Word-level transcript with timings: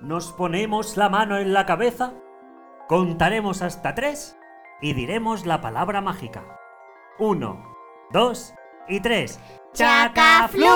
Nos 0.00 0.30
ponemos 0.32 0.96
la 0.96 1.08
mano 1.08 1.38
en 1.38 1.52
la 1.52 1.66
cabeza, 1.66 2.12
contaremos 2.86 3.62
hasta 3.62 3.96
tres 3.96 4.38
y 4.80 4.92
diremos 4.92 5.44
la 5.44 5.60
palabra 5.60 6.00
mágica. 6.00 6.44
Uno, 7.18 7.74
dos 8.12 8.54
y 8.86 9.00
tres. 9.00 9.40
¡Chacaflus! 9.74 10.68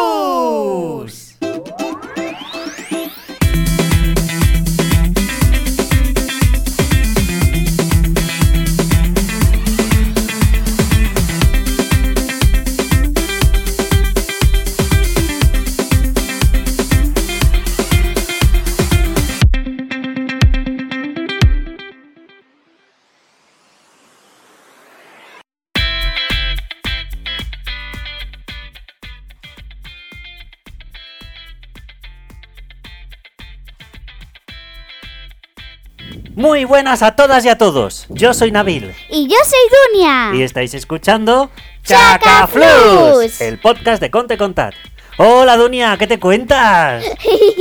Buenas 36.72 37.02
a 37.02 37.14
todas 37.16 37.44
y 37.44 37.50
a 37.50 37.58
todos. 37.58 38.06
Yo 38.08 38.32
soy 38.32 38.50
Nabil 38.50 38.94
Y 39.10 39.28
yo 39.28 39.36
soy 39.44 39.58
Dunia. 39.92 40.30
y 40.34 40.42
estáis 40.42 40.72
escuchando 40.72 41.50
Chacaflus. 41.82 43.42
el 43.42 43.58
podcast 43.58 44.00
de 44.00 44.10
Conte 44.10 44.38
Contat. 44.38 44.72
Hola 45.18 45.58
Dunia, 45.58 45.94
¿qué 45.98 46.06
te 46.06 46.18
cuentas? 46.18 47.04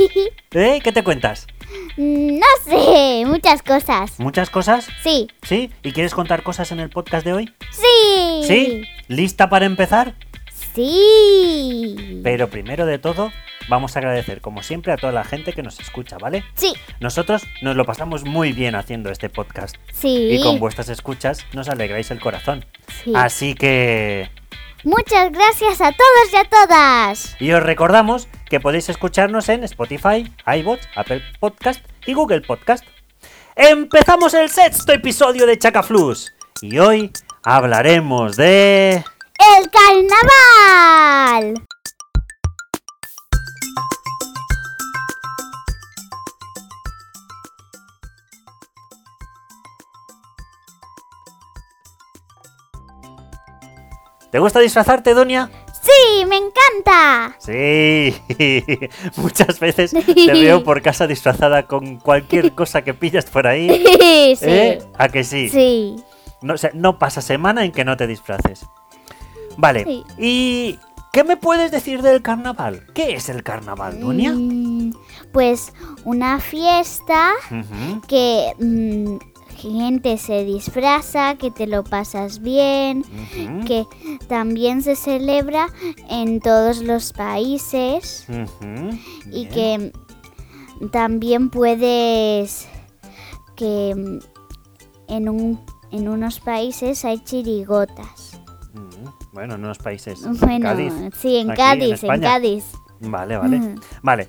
¿Eh? 0.52 0.80
¿Qué 0.82 0.92
te 0.92 1.04
cuentas? 1.04 1.46
no 1.98 2.46
sé, 2.64 3.24
muchas 3.26 3.62
cosas. 3.62 4.18
¿Muchas 4.18 4.48
cosas? 4.48 4.88
Sí. 5.02 5.28
¿Sí? 5.42 5.70
¿Y 5.82 5.92
quieres 5.92 6.14
contar 6.14 6.42
cosas 6.42 6.72
en 6.72 6.80
el 6.80 6.88
podcast 6.88 7.26
de 7.26 7.34
hoy? 7.34 7.52
Sí. 7.70 8.44
¿Sí? 8.48 8.84
¿Lista 9.08 9.50
para 9.50 9.66
empezar? 9.66 10.14
Sí. 10.74 12.18
Pero 12.24 12.48
primero 12.48 12.86
de 12.86 12.98
todo, 12.98 13.30
vamos 13.68 13.96
a 13.96 13.98
agradecer 14.00 14.40
como 14.40 14.62
siempre 14.62 14.92
a 14.92 14.96
toda 14.96 15.12
la 15.12 15.24
gente 15.24 15.52
que 15.52 15.62
nos 15.62 15.78
escucha, 15.80 16.18
¿vale? 16.18 16.44
Sí. 16.54 16.74
Nosotros 17.00 17.42
nos 17.62 17.76
lo 17.76 17.84
pasamos 17.84 18.24
muy 18.24 18.52
bien 18.52 18.74
haciendo 18.74 19.10
este 19.10 19.28
podcast 19.28 19.76
Sí. 19.92 20.28
y 20.32 20.42
con 20.42 20.58
vuestras 20.58 20.88
escuchas 20.88 21.44
nos 21.52 21.68
alegráis 21.68 22.10
el 22.10 22.20
corazón. 22.20 22.64
Sí. 23.02 23.12
Así 23.14 23.54
que... 23.54 24.30
Muchas 24.84 25.30
gracias 25.30 25.80
a 25.80 25.92
todos 25.92 26.32
y 26.32 26.36
a 26.36 26.44
todas. 26.44 27.36
Y 27.40 27.52
os 27.52 27.62
recordamos 27.62 28.26
que 28.50 28.58
podéis 28.58 28.88
escucharnos 28.88 29.48
en 29.48 29.62
Spotify, 29.64 30.28
iBots, 30.58 30.88
Apple 30.96 31.22
Podcast 31.38 31.84
y 32.04 32.14
Google 32.14 32.40
Podcast. 32.40 32.84
Empezamos 33.54 34.34
el 34.34 34.48
sexto 34.48 34.92
episodio 34.92 35.46
de 35.46 35.56
Chacaflus 35.58 36.32
y 36.60 36.78
hoy 36.78 37.12
hablaremos 37.44 38.36
de... 38.36 39.04
¡El 39.58 39.70
carnaval! 39.70 41.54
¿Te 54.32 54.38
gusta 54.38 54.60
disfrazarte, 54.60 55.12
Donia? 55.14 55.50
¡Sí, 55.82 56.24
me 56.26 56.36
encanta! 56.38 57.36
Sí, 57.38 58.16
muchas 59.16 59.60
veces 59.60 59.90
te 59.92 60.32
veo 60.32 60.64
por 60.64 60.80
casa 60.80 61.06
disfrazada 61.06 61.64
con 61.66 61.98
cualquier 61.98 62.52
cosa 62.54 62.82
que 62.82 62.94
pillas 62.94 63.26
por 63.26 63.46
ahí. 63.46 63.68
sí. 64.38 64.44
¿Eh? 64.48 64.82
¿A 64.96 65.08
que 65.10 65.22
sí? 65.22 65.48
Sí. 65.50 65.96
No, 66.40 66.54
o 66.54 66.56
sea, 66.56 66.70
no 66.72 66.98
pasa 66.98 67.20
semana 67.20 67.64
en 67.64 67.72
que 67.72 67.84
no 67.84 67.96
te 67.98 68.06
disfraces. 68.06 68.64
Vale, 69.58 69.84
Sí. 69.84 70.04
¿y 70.18 70.78
qué 71.12 71.24
me 71.24 71.36
puedes 71.36 71.70
decir 71.70 72.00
del 72.00 72.22
carnaval? 72.22 72.86
¿Qué 72.94 73.12
es 73.14 73.28
el 73.28 73.42
carnaval, 73.42 74.00
Dunia? 74.00 74.32
Mm, 74.32 74.94
pues 75.30 75.74
una 76.04 76.40
fiesta 76.40 77.32
que 78.08 78.52
mm, 78.58 79.16
gente 79.70 80.18
se 80.18 80.44
disfraza, 80.44 81.36
que 81.36 81.50
te 81.50 81.66
lo 81.66 81.84
pasas 81.84 82.40
bien, 82.40 83.04
que 83.66 83.86
también 84.28 84.82
se 84.82 84.96
celebra 84.96 85.68
en 86.08 86.40
todos 86.40 86.82
los 86.82 87.12
países 87.12 88.26
y 89.30 89.46
que 89.46 89.92
también 90.90 91.50
puedes 91.50 92.68
que 93.56 94.20
en 95.08 95.28
un 95.28 95.60
en 95.90 96.08
unos 96.08 96.40
países 96.40 97.04
hay 97.04 97.18
chirigotas. 97.18 98.40
Bueno, 99.32 99.54
en 99.54 99.64
unos 99.64 99.78
países. 99.78 100.22
Bueno, 100.40 100.68
Cádiz. 100.68 100.92
sí, 101.16 101.36
en 101.36 101.50
Aquí, 101.50 101.58
Cádiz, 101.58 102.04
en. 102.04 102.20
Cádiz. 102.20 102.64
Vale, 103.00 103.36
vale. 103.36 103.74
Vale. 104.02 104.28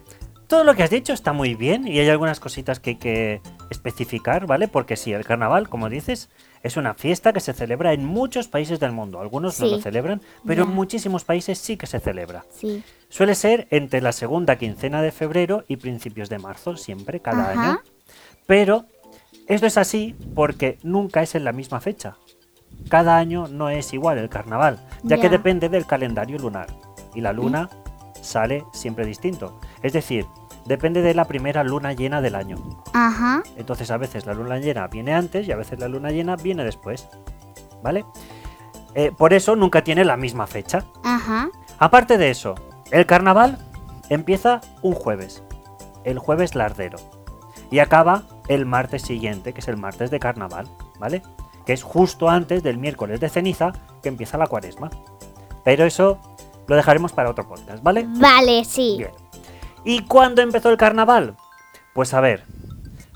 Todo 0.53 0.65
lo 0.65 0.75
que 0.75 0.83
has 0.83 0.91
dicho 0.91 1.13
está 1.13 1.33
muy 1.33 1.55
bien 1.55 1.87
y 1.87 1.97
hay 1.97 2.07
algunas 2.09 2.39
cositas 2.39 2.79
que 2.79 2.91
hay 2.91 2.95
que 2.97 3.41
especificar, 3.71 4.45
¿vale? 4.45 4.67
Porque 4.67 4.95
sí, 4.97 5.11
el 5.11 5.25
carnaval, 5.25 5.67
como 5.67 5.89
dices, 5.89 6.29
es 6.61 6.77
una 6.77 6.93
fiesta 6.93 7.33
que 7.33 7.39
se 7.39 7.53
celebra 7.53 7.91
en 7.91 8.05
muchos 8.05 8.47
países 8.49 8.79
del 8.79 8.91
mundo. 8.91 9.19
Algunos 9.19 9.59
no 9.59 9.65
lo 9.65 9.81
celebran, 9.81 10.21
pero 10.45 10.65
en 10.65 10.69
muchísimos 10.69 11.23
países 11.23 11.57
sí 11.57 11.75
que 11.75 11.87
se 11.87 11.99
celebra. 11.99 12.45
Sí. 12.51 12.83
Suele 13.09 13.33
ser 13.33 13.67
entre 13.71 13.99
la 13.99 14.11
segunda 14.11 14.55
quincena 14.59 15.01
de 15.01 15.11
febrero 15.11 15.63
y 15.67 15.77
principios 15.77 16.29
de 16.29 16.37
marzo, 16.37 16.77
siempre, 16.77 17.19
cada 17.19 17.49
Ajá. 17.49 17.69
año. 17.71 17.81
Pero 18.45 18.85
esto 19.47 19.65
es 19.65 19.79
así 19.79 20.15
porque 20.35 20.77
nunca 20.83 21.23
es 21.23 21.33
en 21.33 21.45
la 21.45 21.51
misma 21.51 21.81
fecha. 21.81 22.17
Cada 22.89 23.17
año 23.17 23.47
no 23.47 23.71
es 23.71 23.91
igual 23.91 24.19
el 24.19 24.29
carnaval, 24.29 24.77
ya 25.01 25.19
que 25.19 25.29
depende 25.29 25.67
del 25.67 25.87
calendario 25.87 26.37
lunar. 26.37 26.67
Y 27.15 27.21
la 27.21 27.33
luna 27.33 27.71
sale 28.21 28.65
siempre 28.71 29.05
distinto. 29.05 29.59
Es 29.81 29.93
decir, 29.93 30.25
depende 30.65 31.01
de 31.01 31.13
la 31.13 31.25
primera 31.25 31.63
luna 31.63 31.93
llena 31.93 32.21
del 32.21 32.35
año. 32.35 32.57
Ajá. 32.93 33.43
Entonces 33.55 33.91
a 33.91 33.97
veces 33.97 34.25
la 34.25 34.33
luna 34.33 34.59
llena 34.59 34.87
viene 34.87 35.13
antes 35.13 35.47
y 35.47 35.51
a 35.51 35.55
veces 35.55 35.79
la 35.79 35.87
luna 35.87 36.11
llena 36.11 36.35
viene 36.35 36.63
después. 36.63 37.07
¿Vale? 37.81 38.05
Eh, 38.95 39.11
por 39.11 39.33
eso 39.33 39.55
nunca 39.55 39.83
tiene 39.83 40.05
la 40.05 40.17
misma 40.17 40.47
fecha. 40.47 40.85
Ajá. 41.03 41.49
Aparte 41.79 42.17
de 42.17 42.29
eso, 42.29 42.55
el 42.91 43.05
carnaval 43.05 43.57
empieza 44.09 44.61
un 44.81 44.93
jueves, 44.93 45.43
el 46.03 46.19
jueves 46.19 46.55
lardero, 46.55 46.97
y 47.71 47.79
acaba 47.79 48.23
el 48.47 48.65
martes 48.65 49.01
siguiente, 49.01 49.53
que 49.53 49.61
es 49.61 49.67
el 49.67 49.77
martes 49.77 50.11
de 50.11 50.19
carnaval, 50.19 50.69
¿vale? 50.99 51.23
Que 51.65 51.73
es 51.73 51.81
justo 51.81 52.29
antes 52.29 52.61
del 52.61 52.77
miércoles 52.77 53.19
de 53.19 53.29
ceniza, 53.29 53.73
que 54.01 54.09
empieza 54.09 54.37
la 54.37 54.47
cuaresma. 54.47 54.91
Pero 55.63 55.85
eso 55.85 56.19
lo 56.67 56.75
dejaremos 56.75 57.13
para 57.13 57.29
otro 57.29 57.47
podcast, 57.47 57.81
¿vale? 57.81 58.05
Vale, 58.07 58.63
sí. 58.65 58.95
Bien. 58.99 59.22
¿Y 59.85 60.01
cuándo 60.01 60.41
empezó 60.41 60.69
el 60.69 60.77
carnaval? 60.77 61.35
Pues 61.93 62.13
a 62.13 62.21
ver, 62.21 62.45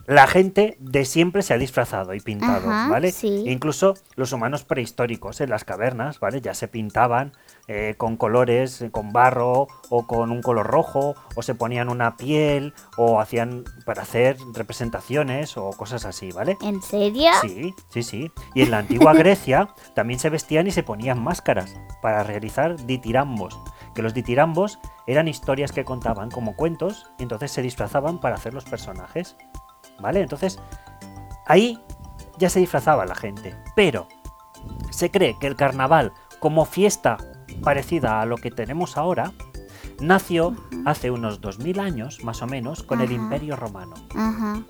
la 0.07 0.25
gente 0.25 0.77
de 0.79 1.03
siempre 1.03 1.41
se 1.41 1.53
ha 1.53 1.57
disfrazado 1.57 2.13
y 2.13 2.21
pintado, 2.21 2.69
Ajá, 2.69 2.89
¿vale? 2.89 3.11
sí. 3.11 3.43
Incluso 3.45 3.93
los 4.15 4.31
humanos 4.31 4.63
prehistóricos 4.63 5.41
en 5.41 5.49
las 5.49 5.65
cavernas, 5.65 6.21
¿vale? 6.21 6.39
Ya 6.39 6.53
se 6.53 6.69
pintaban 6.69 7.33
eh, 7.67 7.95
con 7.97 8.15
colores, 8.15 8.81
eh, 8.81 8.89
con 8.89 9.11
barro 9.11 9.67
o 9.89 10.07
con 10.07 10.31
un 10.31 10.41
color 10.41 10.65
rojo, 10.65 11.15
o 11.35 11.41
se 11.41 11.55
ponían 11.55 11.89
una 11.89 12.15
piel, 12.15 12.73
o 12.95 13.19
hacían 13.19 13.65
para 13.85 14.03
hacer 14.03 14.37
representaciones 14.53 15.57
o 15.57 15.71
cosas 15.71 16.05
así, 16.05 16.31
¿vale? 16.31 16.57
¿En 16.61 16.81
serio? 16.81 17.29
Sí, 17.41 17.73
sí, 17.89 18.01
sí. 18.01 18.31
Y 18.55 18.61
en 18.61 18.71
la 18.71 18.77
antigua 18.77 19.13
Grecia 19.17 19.67
también 19.93 20.21
se 20.21 20.29
vestían 20.29 20.67
y 20.67 20.71
se 20.71 20.83
ponían 20.83 21.21
máscaras 21.21 21.75
para 22.01 22.23
realizar 22.23 22.77
ditirambos. 22.85 23.59
Que 23.97 24.03
los 24.03 24.13
ditirambos 24.13 24.77
eran 25.07 25.27
historias 25.27 25.71
que 25.71 25.83
contaban 25.83 26.29
como 26.29 26.55
cuentos 26.55 27.09
y 27.17 27.23
entonces 27.23 27.49
se 27.51 27.63
disfrazaban 27.63 28.19
para 28.19 28.35
hacer 28.35 28.53
los 28.53 28.63
personajes. 28.63 29.35
¿Vale? 29.99 30.21
Entonces, 30.21 30.59
ahí 31.47 31.81
ya 32.37 32.47
se 32.51 32.59
disfrazaba 32.59 33.07
la 33.07 33.15
gente. 33.15 33.55
Pero 33.75 34.07
se 34.91 35.09
cree 35.09 35.35
que 35.39 35.47
el 35.47 35.55
carnaval, 35.55 36.13
como 36.39 36.65
fiesta 36.65 37.17
parecida 37.63 38.21
a 38.21 38.27
lo 38.27 38.35
que 38.37 38.51
tenemos 38.51 38.97
ahora, 38.97 39.31
nació 39.99 40.55
hace 40.85 41.09
unos 41.09 41.41
2000 41.41 41.79
años, 41.79 42.23
más 42.23 42.43
o 42.43 42.45
menos, 42.45 42.83
con 42.83 43.01
el. 43.01 43.11
Imperio 43.11 43.55
Romano. 43.55 43.95
Ajá. 44.15 44.61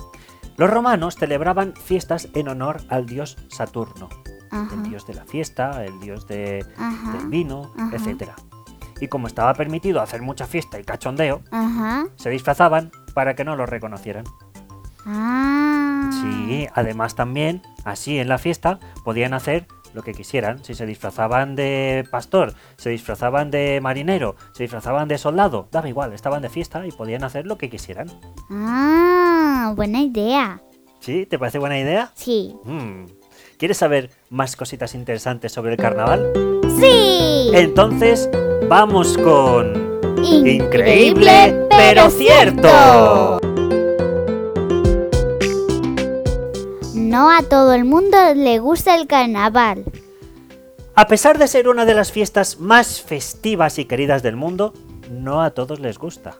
Los 0.56 0.70
romanos 0.70 1.16
celebraban 1.18 1.74
fiestas 1.76 2.30
en 2.34 2.48
honor 2.48 2.78
al 2.88 3.06
dios 3.06 3.36
Saturno, 3.50 4.08
Ajá. 4.52 4.74
el 4.74 4.84
dios 4.84 5.06
de 5.06 5.16
la 5.16 5.26
fiesta, 5.26 5.84
el 5.84 6.00
dios 6.00 6.26
de- 6.28 6.66
del 7.12 7.28
vino, 7.28 7.74
etc. 7.92 8.32
Y 9.00 9.08
como 9.08 9.28
estaba 9.28 9.54
permitido 9.54 10.02
hacer 10.02 10.22
mucha 10.22 10.48
fiesta 10.48 10.80
y 10.80 10.84
cachondeo, 10.84 11.42
Ajá. 11.52 12.08
se 12.16 12.30
disfrazaban 12.30 12.92
para 13.14 13.36
que 13.36 13.44
no 13.44 13.56
los 13.56 13.70
reconocieran. 13.70 14.26
Ah. 15.06 16.10
Sí, 16.22 16.68
además 16.74 17.16
también, 17.16 17.62
así 17.86 18.20
en 18.20 18.28
la 18.30 18.38
fiesta, 18.38 18.80
podían 19.04 19.34
hacer 19.34 19.68
lo 19.94 20.04
que 20.04 20.14
quisieran. 20.14 20.64
Si 20.64 20.74
se 20.74 20.86
disfrazaban 20.86 21.56
de 21.56 22.08
pastor, 22.12 22.54
se 22.78 22.90
disfrazaban 22.90 23.52
de 23.52 23.80
marinero, 23.82 24.36
se 24.54 24.64
disfrazaban 24.64 25.08
de 25.08 25.18
soldado, 25.18 25.68
daba 25.72 25.90
igual, 25.90 26.14
estaban 26.14 26.42
de 26.42 26.50
fiesta 26.50 26.86
y 26.86 26.92
podían 26.92 27.24
hacer 27.24 27.46
lo 27.48 27.58
que 27.58 27.70
quisieran. 27.70 28.08
Ah, 28.52 29.74
buena 29.76 30.02
idea. 30.02 30.62
¿Sí? 31.00 31.26
¿Te 31.26 31.40
parece 31.40 31.60
buena 31.60 31.80
idea? 31.80 32.12
Sí. 32.16 32.56
Mm. 32.66 33.06
¿Quieres 33.58 33.78
saber 33.78 34.12
más 34.30 34.56
cositas 34.56 34.94
interesantes 34.94 35.52
sobre 35.52 35.72
el 35.72 35.78
carnaval? 35.78 36.32
¡Sí! 36.80 37.50
Entonces, 37.54 38.30
vamos 38.70 39.18
con... 39.18 40.00
Increíble, 40.24 41.66
pero 41.70 42.12
cierto. 42.12 43.40
No 46.94 47.32
a 47.32 47.42
todo 47.50 47.74
el 47.74 47.84
mundo 47.84 48.18
le 48.36 48.60
gusta 48.60 48.96
el 48.96 49.08
carnaval. 49.08 49.86
A 50.94 51.08
pesar 51.08 51.40
de 51.40 51.48
ser 51.48 51.68
una 51.68 51.86
de 51.86 51.96
las 51.96 52.12
fiestas 52.12 52.60
más 52.60 53.02
festivas 53.02 53.80
y 53.80 53.86
queridas 53.86 54.22
del 54.22 54.36
mundo, 54.36 54.74
no 55.10 55.42
a 55.42 55.50
todos 55.50 55.80
les 55.80 55.98
gusta. 55.98 56.38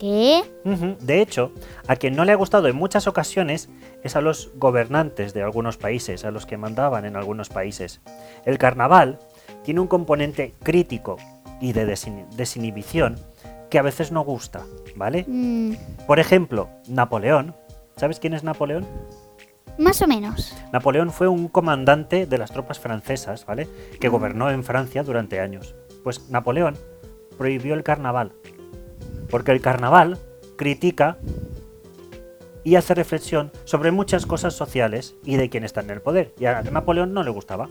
¿Qué? 0.00 0.42
De 0.64 1.20
hecho, 1.20 1.52
a 1.86 1.94
quien 1.96 2.16
no 2.16 2.24
le 2.24 2.32
ha 2.32 2.36
gustado 2.36 2.68
en 2.68 2.74
muchas 2.76 3.06
ocasiones 3.06 3.68
es 4.02 4.16
a 4.16 4.22
los 4.22 4.50
gobernantes 4.56 5.34
de 5.34 5.42
algunos 5.42 5.76
países, 5.76 6.24
a 6.24 6.30
los 6.30 6.46
que 6.46 6.56
mandaban 6.56 7.04
en 7.04 7.16
algunos 7.16 7.50
países. 7.50 8.00
El 8.46 8.56
carnaval 8.56 9.18
tiene 9.62 9.80
un 9.80 9.88
componente 9.88 10.54
crítico 10.62 11.18
y 11.60 11.74
de 11.74 11.86
desin- 11.86 12.26
desinhibición 12.30 13.18
que 13.68 13.78
a 13.78 13.82
veces 13.82 14.10
no 14.10 14.22
gusta, 14.22 14.62
¿vale? 14.96 15.26
Mm, 15.28 15.74
Por 16.06 16.18
ejemplo, 16.18 16.70
Napoleón. 16.88 17.54
¿Sabes 17.96 18.18
quién 18.18 18.32
es 18.32 18.42
Napoleón? 18.42 18.86
más 19.78 20.00
o 20.02 20.06
menos. 20.06 20.54
Napoleón 20.72 21.10
fue 21.10 21.28
un 21.28 21.48
comandante 21.48 22.26
de 22.26 22.38
las 22.38 22.50
tropas 22.50 22.78
francesas, 22.80 23.46
¿vale? 23.46 23.66
Que 24.00 24.08
gobernó 24.08 24.50
en 24.50 24.62
Francia 24.64 25.02
durante 25.02 25.40
años. 25.40 25.74
Pues 26.04 26.28
Napoleón 26.30 26.76
prohibió 27.38 27.74
el 27.74 27.82
carnaval. 27.82 28.32
Porque 29.30 29.52
el 29.52 29.60
carnaval 29.60 30.18
critica 30.56 31.18
y 32.64 32.76
hace 32.76 32.94
reflexión 32.94 33.52
sobre 33.64 33.90
muchas 33.90 34.26
cosas 34.26 34.54
sociales 34.54 35.14
y 35.24 35.36
de 35.36 35.48
quién 35.48 35.64
está 35.64 35.80
en 35.80 35.90
el 35.90 36.02
poder. 36.02 36.34
Y 36.38 36.46
a 36.46 36.62
Napoleón 36.62 37.14
no 37.14 37.22
le 37.22 37.30
gustaba. 37.30 37.68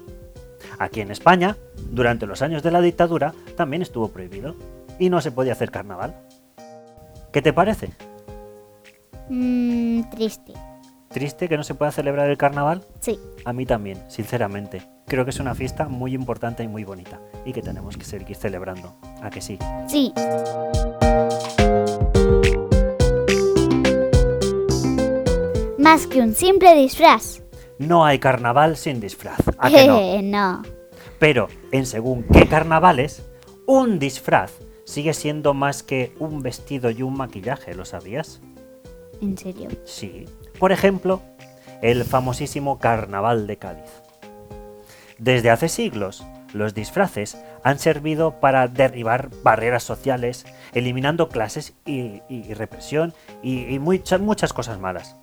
Aquí 0.78 1.02
en 1.02 1.12
España, 1.12 1.58
durante 1.92 2.26
los 2.26 2.42
años 2.42 2.64
de 2.64 2.72
la 2.72 2.82
dictadura, 2.82 3.34
también 3.56 3.82
estuvo 3.82 4.10
prohibido. 4.10 4.56
Y 4.98 5.10
no 5.10 5.22
se 5.22 5.32
podía 5.32 5.54
hacer 5.54 5.72
carnaval. 5.72 6.16
¿Qué 7.32 7.42
te 7.42 7.54
parece? 7.54 7.92
Mm, 9.30 10.10
triste. 10.10 10.54
¿Triste 11.10 11.48
que 11.48 11.58
no 11.58 11.64
se 11.64 11.76
pueda 11.76 11.92
celebrar 11.92 12.30
el 12.30 12.38
carnaval? 12.38 12.84
Sí. 13.00 13.20
A 13.46 13.54
mí 13.54 13.66
también, 13.66 14.04
sinceramente. 14.10 14.84
Creo 15.08 15.26
que 15.26 15.32
es 15.32 15.40
una 15.40 15.56
fiesta 15.56 15.88
muy 15.88 16.14
importante 16.14 16.64
y 16.64 16.68
muy 16.68 16.84
bonita 16.84 17.20
y 17.46 17.54
que 17.54 17.62
tenemos 17.62 17.98
que 17.98 18.06
seguir 18.06 18.36
celebrando. 18.36 18.96
¿A 19.24 19.30
que 19.30 19.42
sí? 19.42 19.58
Sí. 19.88 20.14
Más 25.78 26.06
que 26.08 26.22
un 26.22 26.34
simple 26.34 26.76
disfraz. 26.76 27.42
No 27.80 28.06
hay 28.06 28.20
carnaval 28.20 28.78
sin 28.78 29.00
disfraz. 29.00 29.40
¿A 29.58 29.70
que 29.70 29.88
no? 29.88 30.22
no. 30.24 30.64
Pero 31.18 31.48
en 31.72 31.86
según 31.86 32.24
qué 32.24 32.48
carnavales, 32.48 33.24
un 33.66 34.00
disfraz 34.00 34.52
sigue 34.86 35.14
siendo 35.14 35.54
más 35.54 35.84
que 35.84 36.14
un 36.20 36.42
vestido 36.42 36.90
y 36.90 37.02
un 37.02 37.16
maquillaje, 37.16 37.76
¿lo 37.76 37.86
sabías? 37.86 38.42
En 39.22 39.38
serio. 39.38 39.70
Sí. 39.86 40.26
Por 40.60 40.72
ejemplo, 40.72 41.22
el 41.82 42.04
famosísimo 42.04 42.80
Carnaval 42.80 43.48
de 43.48 43.58
Cádiz. 43.58 43.92
Desde 45.18 45.50
hace 45.50 45.70
siglos, 45.70 46.26
los 46.54 46.74
disfraces 46.74 47.38
han 47.64 47.80
servido 47.80 48.40
para 48.40 48.68
derribar 48.68 49.30
barreras 49.44 49.84
sociales, 49.84 50.46
eliminando 50.74 51.30
clases 51.30 51.74
y, 51.86 52.22
y- 52.30 52.46
y 52.50 52.54
represión 52.54 53.14
y, 53.44 53.66
y 53.74 53.80
muchas, 53.80 54.20
muchas 54.22 54.54
cosas 54.54 54.80
malas. 54.80 55.16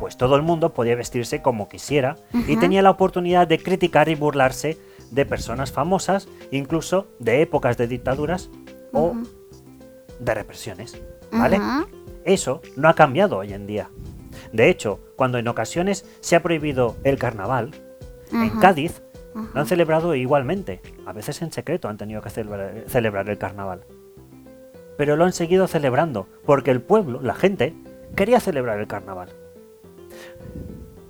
Pues 0.00 0.16
todo 0.16 0.36
el 0.36 0.42
mundo 0.42 0.74
podía 0.74 0.94
vestirse 0.94 1.40
como 1.42 1.68
quisiera 1.68 2.16
y 2.46 2.56
tenía 2.58 2.82
la 2.82 2.90
oportunidad 2.90 3.46
de 3.48 3.62
criticar 3.62 4.08
y 4.10 4.14
burlarse 4.14 4.78
de 5.10 5.24
personas 5.24 5.72
famosas, 5.72 6.28
incluso 6.50 7.06
de 7.18 7.40
épocas 7.42 7.76
de 7.78 7.86
dictaduras 7.88 8.50
o 8.92 9.14
de 10.20 10.34
represiones. 10.34 11.00
¿Vale? 11.32 11.58
Eso 12.24 12.60
no 12.76 12.88
ha 12.88 12.94
cambiado 12.94 13.38
hoy 13.38 13.52
en 13.52 13.66
día. 13.66 13.88
De 14.52 14.68
hecho, 14.68 15.00
cuando 15.16 15.38
en 15.38 15.48
ocasiones 15.48 16.04
se 16.20 16.36
ha 16.36 16.42
prohibido 16.42 16.96
el 17.04 17.18
carnaval, 17.18 17.70
en 18.32 18.50
Ajá. 19.36 19.50
Lo 19.54 19.60
han 19.60 19.66
celebrado 19.66 20.14
igualmente. 20.14 20.80
A 21.06 21.12
veces 21.12 21.40
en 21.42 21.52
secreto 21.52 21.88
han 21.88 21.96
tenido 21.98 22.22
que 22.22 22.30
celebrar, 22.30 22.84
celebrar 22.88 23.28
el 23.28 23.38
carnaval. 23.38 23.82
Pero 24.96 25.16
lo 25.16 25.24
han 25.24 25.32
seguido 25.32 25.66
celebrando 25.68 26.26
porque 26.46 26.70
el 26.70 26.80
pueblo, 26.80 27.20
la 27.22 27.34
gente, 27.34 27.74
quería 28.16 28.40
celebrar 28.40 28.80
el 28.80 28.86
carnaval. 28.86 29.28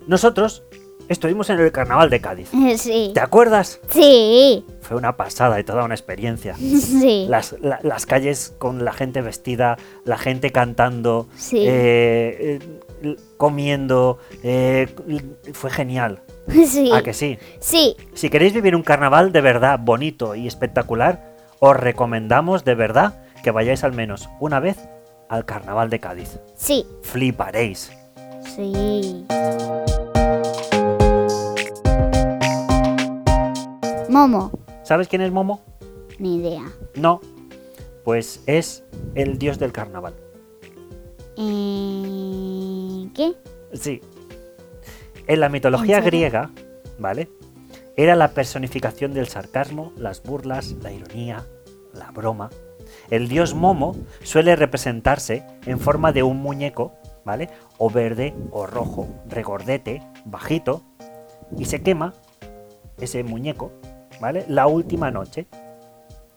Nosotros 0.07 0.63
estuvimos 1.09 1.51
en 1.51 1.61
el 1.61 1.73
carnaval 1.73 2.11
de 2.11 2.21
Cádiz. 2.21 2.51
Sí. 2.79 3.11
¿Te 3.15 3.21
acuerdas? 3.21 3.81
Sí. 3.89 4.65
Fue 4.81 4.97
una 4.97 5.17
pasada 5.17 5.59
y 5.61 5.65
toda 5.65 5.85
una 5.85 5.95
experiencia. 5.95 6.55
Sí. 6.59 7.27
Las, 7.29 7.55
la- 7.61 7.81
las 7.83 8.07
calles 8.07 8.55
con 8.59 8.85
la 8.85 8.93
gente 8.93 9.23
vestida, 9.23 9.77
la 10.05 10.19
gente 10.19 10.51
cantando, 10.53 11.29
Sí. 11.37 11.59
eh, 11.67 12.59
eh, 12.61 12.81
comiendo. 13.37 14.19
eh, 14.43 14.89
fue 15.53 15.71
genial. 15.71 16.21
Sí. 16.67 16.93
¿A 16.93 17.03
que 17.03 17.13
sí? 17.13 17.39
Sí. 17.59 17.97
Si 18.15 18.31
queréis 18.31 18.53
vivir 18.55 18.77
un 18.77 18.83
carnaval 18.85 19.33
de 19.33 19.41
verdad 19.41 19.81
bonito 19.83 20.35
y 20.37 20.47
espectacular, 20.47 21.35
os 21.59 21.77
recomendamos 21.77 22.65
de 22.65 22.75
verdad 22.77 23.21
que 23.43 23.51
vayáis 23.51 23.83
al 23.83 23.93
menos 23.93 24.29
una 24.39 24.61
vez 24.61 24.79
al 25.29 25.45
carnaval 25.45 25.91
de 25.91 25.99
Cádiz. 25.99 26.39
Sí. 26.55 26.87
Fliparéis. 27.03 27.91
Sí. 28.55 29.27
Momo. 34.09 34.51
¿Sabes 34.85 35.09
quién 35.09 35.23
es 35.23 35.33
Momo? 35.33 35.61
Ni 36.19 36.37
idea. 36.37 36.63
No. 36.95 37.21
Pues 38.05 38.43
es 38.47 38.85
el 39.15 39.39
dios 39.39 39.59
del 39.59 39.73
carnaval. 39.73 40.15
Eh, 41.37 42.56
¿Qué? 43.15 43.35
Sí. 43.73 44.01
En 45.27 45.41
la 45.41 45.49
mitología 45.49 46.01
griega, 46.01 46.51
¿vale? 46.99 47.29
Era 47.97 48.15
la 48.15 48.29
personificación 48.29 49.15
del 49.15 49.29
sarcasmo, 49.29 49.93
las 49.97 50.23
burlas, 50.23 50.73
la 50.83 50.93
ironía, 50.93 51.47
la 51.95 52.11
broma. 52.11 52.51
El 53.11 53.29
dios 53.29 53.55
Momo 53.55 53.97
suele 54.23 54.55
representarse 54.55 55.45
en 55.65 55.81
forma 55.81 56.13
de 56.13 56.23
un 56.23 56.39
muñeco, 56.39 56.95
¿vale? 57.25 57.49
O 57.79 57.91
verde 57.91 58.35
o 58.51 58.67
rojo, 58.67 59.09
regordete, 59.29 60.03
bajito, 60.25 60.83
y 61.57 61.65
se 61.65 61.83
quema 61.83 62.15
ese 63.01 63.23
muñeco, 63.23 63.73
¿vale? 64.21 64.45
La 64.49 64.67
última 64.67 65.11
noche. 65.11 65.47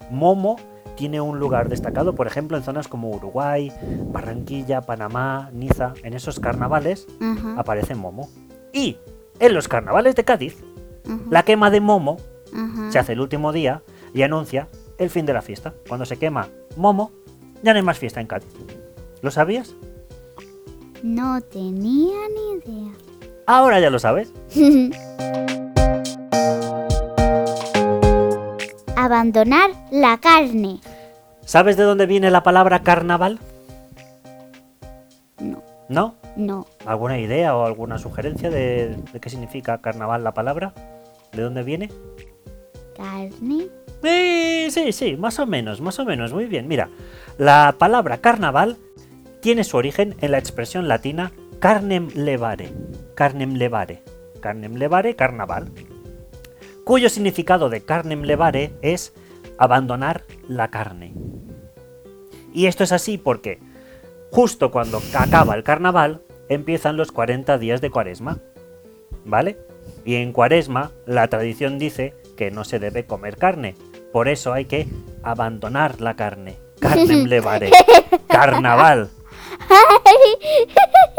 Momo 0.09 0.55
tiene 0.99 1.21
un 1.21 1.39
lugar 1.39 1.69
destacado, 1.69 2.13
por 2.13 2.27
ejemplo, 2.27 2.57
en 2.57 2.63
zonas 2.63 2.89
como 2.89 3.09
Uruguay, 3.09 3.71
Barranquilla, 4.11 4.81
Panamá, 4.81 5.49
Niza. 5.53 5.93
En 6.03 6.13
esos 6.13 6.41
carnavales 6.41 7.07
aparece 7.55 7.95
Momo. 7.95 8.29
Y 8.73 8.97
en 9.39 9.53
los 9.53 9.69
carnavales 9.69 10.17
de 10.17 10.25
Cádiz, 10.25 10.61
la 11.29 11.43
quema 11.43 11.71
de 11.71 11.79
Momo 11.79 12.17
se 12.89 12.99
hace 12.99 13.13
el 13.13 13.21
último 13.21 13.53
día 13.53 13.81
y 14.13 14.23
anuncia 14.23 14.67
el 14.97 15.09
fin 15.09 15.25
de 15.25 15.31
la 15.31 15.41
fiesta. 15.41 15.73
Cuando 15.87 16.05
se 16.05 16.17
quema 16.17 16.49
Momo, 16.75 17.13
ya 17.63 17.71
no 17.71 17.77
hay 17.77 17.85
más 17.85 17.97
fiesta 17.97 18.19
en 18.19 18.27
Cádiz. 18.27 18.53
¿Lo 19.21 19.31
sabías? 19.31 19.75
No 21.01 21.39
tenía 21.39 22.17
ni 22.35 22.57
idea. 22.57 22.91
Ahora 23.47 23.79
ya 23.79 23.89
lo 23.89 23.99
sabes. 23.99 24.33
Abandonar 28.99 29.71
la 29.91 30.17
carne. 30.17 30.81
¿Sabes 31.45 31.77
de 31.77 31.83
dónde 31.83 32.05
viene 32.05 32.29
la 32.31 32.43
palabra 32.43 32.83
carnaval? 32.83 33.39
No, 35.39 35.63
¿No? 35.87 36.15
no. 36.35 36.67
¿Alguna 36.85 37.17
idea 37.17 37.55
o 37.55 37.65
alguna 37.65 37.97
sugerencia 37.97 38.49
de, 38.49 38.97
de 39.13 39.19
qué 39.21 39.29
significa 39.29 39.77
carnaval 39.77 40.25
la 40.25 40.33
palabra? 40.33 40.73
¿De 41.31 41.41
dónde 41.41 41.63
viene? 41.63 41.89
Carne. 42.97 43.67
Eh, 44.03 44.67
sí, 44.69 44.91
sí, 44.91 45.15
más 45.15 45.39
o 45.39 45.45
menos, 45.45 45.79
más 45.79 45.97
o 45.99 46.03
menos, 46.03 46.33
muy 46.33 46.45
bien. 46.45 46.67
Mira, 46.67 46.89
la 47.37 47.75
palabra 47.77 48.17
carnaval 48.17 48.77
tiene 49.39 49.63
su 49.63 49.77
origen 49.77 50.17
en 50.19 50.31
la 50.31 50.39
expresión 50.39 50.89
latina 50.89 51.31
carnem 51.61 52.09
levare, 52.15 52.73
carnem 53.15 53.53
levare, 53.53 54.03
carnem 54.41 54.75
levare, 54.75 55.15
carnaval, 55.15 55.71
cuyo 56.89 57.07
significado 57.09 57.69
de 57.69 57.81
carnem 57.85 58.23
levare 58.23 58.73
es 58.81 59.13
abandonar 59.59 60.23
la 60.47 60.71
carne. 60.71 61.13
Y 62.51 62.65
esto 62.65 62.83
es 62.83 62.91
así 62.91 63.19
porque 63.19 63.59
justo 64.31 64.71
cuando 64.71 64.99
acaba 65.13 65.53
el 65.53 65.61
carnaval 65.63 66.23
empiezan 66.47 66.97
los 66.97 67.11
40 67.11 67.59
días 67.59 67.79
de 67.81 67.91
cuaresma, 67.91 68.39
¿vale? 69.23 69.59
Y 70.03 70.15
en 70.15 70.33
cuaresma, 70.33 70.89
la 71.05 71.27
tradición 71.27 71.77
dice 71.77 72.15
que 72.35 72.49
no 72.49 72.63
se 72.63 72.79
debe 72.79 73.05
comer 73.05 73.37
carne. 73.37 73.75
Por 74.11 74.27
eso 74.27 74.51
hay 74.51 74.65
que 74.65 74.87
abandonar 75.21 76.01
la 76.01 76.15
carne. 76.15 76.57
Carnem 76.79 77.25
levare. 77.27 77.69
Carnaval. 78.27 79.11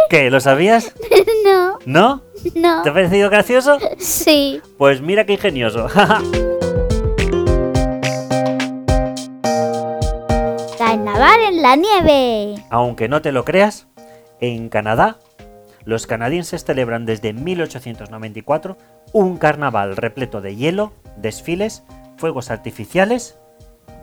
¿Qué? 0.09 0.31
¿Lo 0.31 0.41
sabías? 0.41 0.93
No, 1.45 1.79
¿No? 1.87 2.23
no. 2.55 2.83
¿Te 2.83 2.91
ha 2.91 2.93
parecido 2.95 3.31
gracioso? 3.31 3.79
Sí. 3.99 4.61
Pues 4.77 5.01
mira 5.01 5.25
qué 5.25 5.33
ingenioso. 5.33 5.87
Carnaval 10.79 11.41
en 11.49 11.63
la 11.63 11.77
nieve. 11.77 12.63
Aunque 12.71 13.09
no 13.09 13.23
te 13.23 13.33
lo 13.33 13.45
creas, 13.45 13.89
en 14.41 14.69
Canadá, 14.69 15.19
los 15.85 16.07
canadienses 16.07 16.65
celebran 16.65 17.07
desde 17.07 17.33
1894 17.33 18.77
un 19.13 19.39
carnaval 19.39 19.97
repleto 19.97 20.41
de 20.41 20.57
hielo, 20.57 20.93
desfiles, 21.17 21.83
fuegos 22.17 22.51
artificiales 22.51 23.40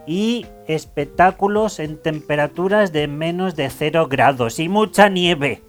y 0.08 0.46
espectáculos 0.66 1.78
en 1.80 1.98
temperaturas 1.98 2.92
de 2.92 3.06
menos 3.08 3.54
de 3.56 3.68
0 3.68 4.08
grados 4.08 4.58
y 4.58 4.68
mucha 4.70 5.10
nieve. 5.10 5.62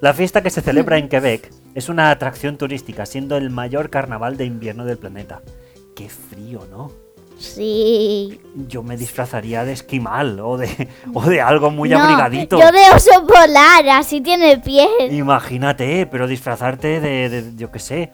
La 0.00 0.14
fiesta 0.14 0.42
que 0.42 0.48
se 0.50 0.62
celebra 0.62 0.96
en 0.96 1.08
Quebec 1.10 1.50
es 1.74 1.88
una 1.90 2.10
atracción 2.10 2.56
turística, 2.56 3.04
siendo 3.04 3.36
el 3.36 3.50
mayor 3.50 3.90
carnaval 3.90 4.36
de 4.38 4.46
invierno 4.46 4.84
del 4.86 4.96
planeta. 4.98 5.42
Qué 5.94 6.08
frío, 6.08 6.66
¿no? 6.70 6.90
Sí. 7.38 8.40
Yo 8.68 8.82
me 8.82 8.96
disfrazaría 8.96 9.64
de 9.64 9.72
esquimal 9.72 10.40
o 10.40 10.56
de, 10.56 10.88
o 11.12 11.22
de 11.22 11.40
algo 11.42 11.70
muy 11.70 11.90
No, 11.90 11.98
abrigadito. 11.98 12.58
Yo 12.58 12.72
de 12.72 12.90
oso 12.94 13.26
polar, 13.26 13.86
así 13.90 14.20
tiene 14.20 14.58
piel. 14.58 15.12
Imagínate, 15.12 16.06
pero 16.06 16.26
disfrazarte 16.26 17.00
de, 17.00 17.28
de- 17.28 17.56
yo 17.56 17.70
qué 17.70 17.78
sé, 17.78 18.12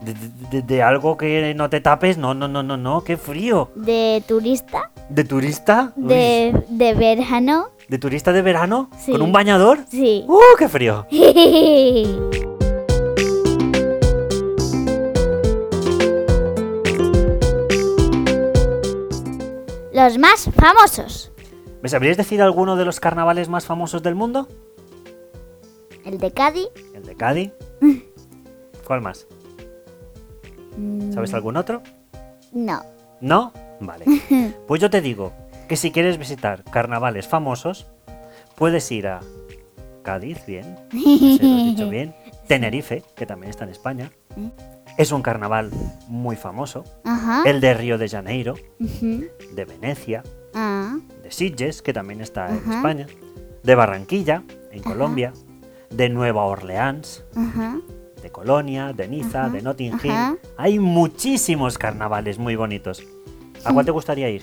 de, 0.00 0.14
de- 0.50 0.62
de 0.62 0.82
algo 0.82 1.16
que 1.16 1.52
no 1.54 1.68
te 1.70 1.80
tapes, 1.80 2.16
no, 2.18 2.34
no, 2.34 2.48
no, 2.48 2.62
no, 2.62 2.76
no, 2.76 3.02
qué 3.04 3.16
frío. 3.16 3.70
De 3.74 4.22
turista, 4.26 4.90
¿De 5.08 5.24
turista? 5.24 5.92
Uy, 5.96 6.04
de, 6.08 6.64
de 6.68 6.94
verano. 6.94 7.68
¿De 7.88 7.98
turista 7.98 8.32
de 8.32 8.42
verano? 8.42 8.88
Sí. 8.98 9.12
¿Con 9.12 9.22
un 9.22 9.32
bañador? 9.32 9.80
Sí. 9.90 10.24
¡Uh, 10.28 10.38
qué 10.58 10.68
frío! 10.68 11.06
Los 19.92 20.18
más 20.18 20.48
famosos. 20.54 21.32
¿Me 21.82 21.88
sabríais 21.88 22.16
decir 22.16 22.42
alguno 22.42 22.76
de 22.76 22.84
los 22.84 23.00
carnavales 23.00 23.48
más 23.48 23.66
famosos 23.66 24.02
del 24.02 24.14
mundo? 24.14 24.48
El 26.04 26.18
de 26.18 26.30
Cádiz. 26.32 26.68
El 26.94 27.04
de 27.04 27.14
Cádiz. 27.16 27.52
¿Cuál 28.86 29.00
más? 29.00 29.26
Mm, 30.76 31.12
¿Sabes 31.12 31.34
algún 31.34 31.56
otro? 31.56 31.82
No. 32.52 32.82
¿No? 33.20 33.52
Vale. 33.80 34.04
Pues 34.66 34.80
yo 34.80 34.90
te 34.90 35.00
digo 35.00 35.32
que 35.68 35.76
si 35.76 35.90
quieres 35.90 36.18
visitar 36.18 36.64
carnavales 36.64 37.26
famosos, 37.28 37.86
puedes 38.56 38.90
ir 38.92 39.06
a 39.08 39.20
Cádiz, 40.02 40.44
bien. 40.46 40.76
Lo 40.92 40.98
he 41.00 41.64
dicho 41.64 41.88
bien. 41.88 42.14
Tenerife, 42.48 43.02
que 43.16 43.26
también 43.26 43.50
está 43.50 43.64
en 43.64 43.70
España. 43.70 44.10
Es 44.96 45.12
un 45.12 45.22
carnaval 45.22 45.70
muy 46.08 46.36
famoso. 46.36 46.84
Ajá. 47.04 47.42
El 47.46 47.60
de 47.60 47.74
Río 47.74 47.98
de 47.98 48.08
Janeiro, 48.08 48.54
de 48.78 49.64
Venecia, 49.64 50.22
Ah. 50.54 50.98
de 51.22 51.30
Sitges, 51.30 51.80
que 51.82 51.92
también 51.92 52.20
está 52.20 52.48
en. 52.48 52.72
España, 52.72 53.06
de 53.62 53.74
Barranquilla, 53.74 54.42
en. 54.72 54.82
Colombia, 54.82 55.32
de 55.90 56.08
Nueva 56.08 56.44
Orleans. 56.44 57.24
De 58.22 58.30
Colonia, 58.30 58.92
de 58.92 59.08
Niza, 59.08 59.44
Ajá. 59.46 59.54
de 59.54 59.62
Notting 59.62 59.98
Hill. 60.02 60.10
Ajá. 60.10 60.36
Hay 60.56 60.78
muchísimos 60.78 61.78
carnavales 61.78 62.38
muy 62.38 62.56
bonitos. 62.56 63.02
¿A 63.64 63.72
cuál 63.72 63.84
te 63.84 63.90
gustaría 63.92 64.28
ir? 64.30 64.42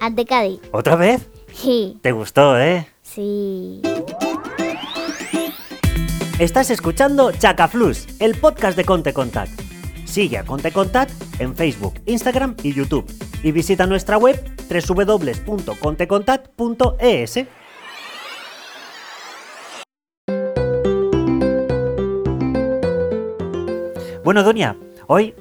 Al 0.00 0.14
de 0.16 0.24
Cádiz. 0.24 0.60
¿Otra 0.72 0.96
vez? 0.96 1.28
Sí. 1.52 1.98
¿Te 2.02 2.12
gustó, 2.12 2.58
eh? 2.58 2.86
Sí. 3.02 3.82
Estás 6.38 6.70
escuchando 6.70 7.30
Chacaflus, 7.32 8.06
el 8.18 8.34
podcast 8.34 8.76
de 8.76 8.84
Conte 8.84 9.12
Contact. 9.12 9.60
Sigue 10.06 10.38
a 10.38 10.44
Conte 10.44 10.72
Contact 10.72 11.12
en 11.40 11.54
Facebook, 11.54 11.94
Instagram 12.06 12.56
y 12.62 12.72
YouTube. 12.74 13.04
Y 13.44 13.52
visita 13.52 13.86
nuestra 13.86 14.18
web 14.18 14.36
www.contecontact.es. 14.68 17.34
Bueno, 24.24 24.44
Doña, 24.44 24.76
hoy 25.08 25.34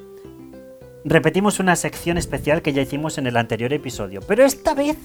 repetimos 1.03 1.59
una 1.59 1.75
sección 1.75 2.17
especial 2.17 2.63
que 2.63 2.73
ya 2.73 2.81
hicimos 2.81 3.19
en 3.19 3.27
el 3.27 3.37
anterior 3.37 3.71
episodio, 3.73 4.21
pero 4.25 4.43
esta 4.43 4.73
vez 4.73 4.97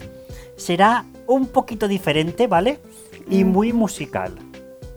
será 0.56 1.04
un 1.26 1.49
poquito 1.49 1.87
diferente, 1.87 2.47
¿vale? 2.47 2.78
Y 3.28 3.45
muy 3.45 3.73
musical. 3.73 4.33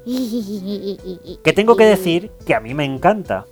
Que 1.44 1.54
tengo 1.54 1.76
que 1.76 1.86
decir 1.86 2.32
que 2.46 2.56
a 2.56 2.60
mí 2.60 2.74
me 2.74 2.86
encanta. 2.86 3.46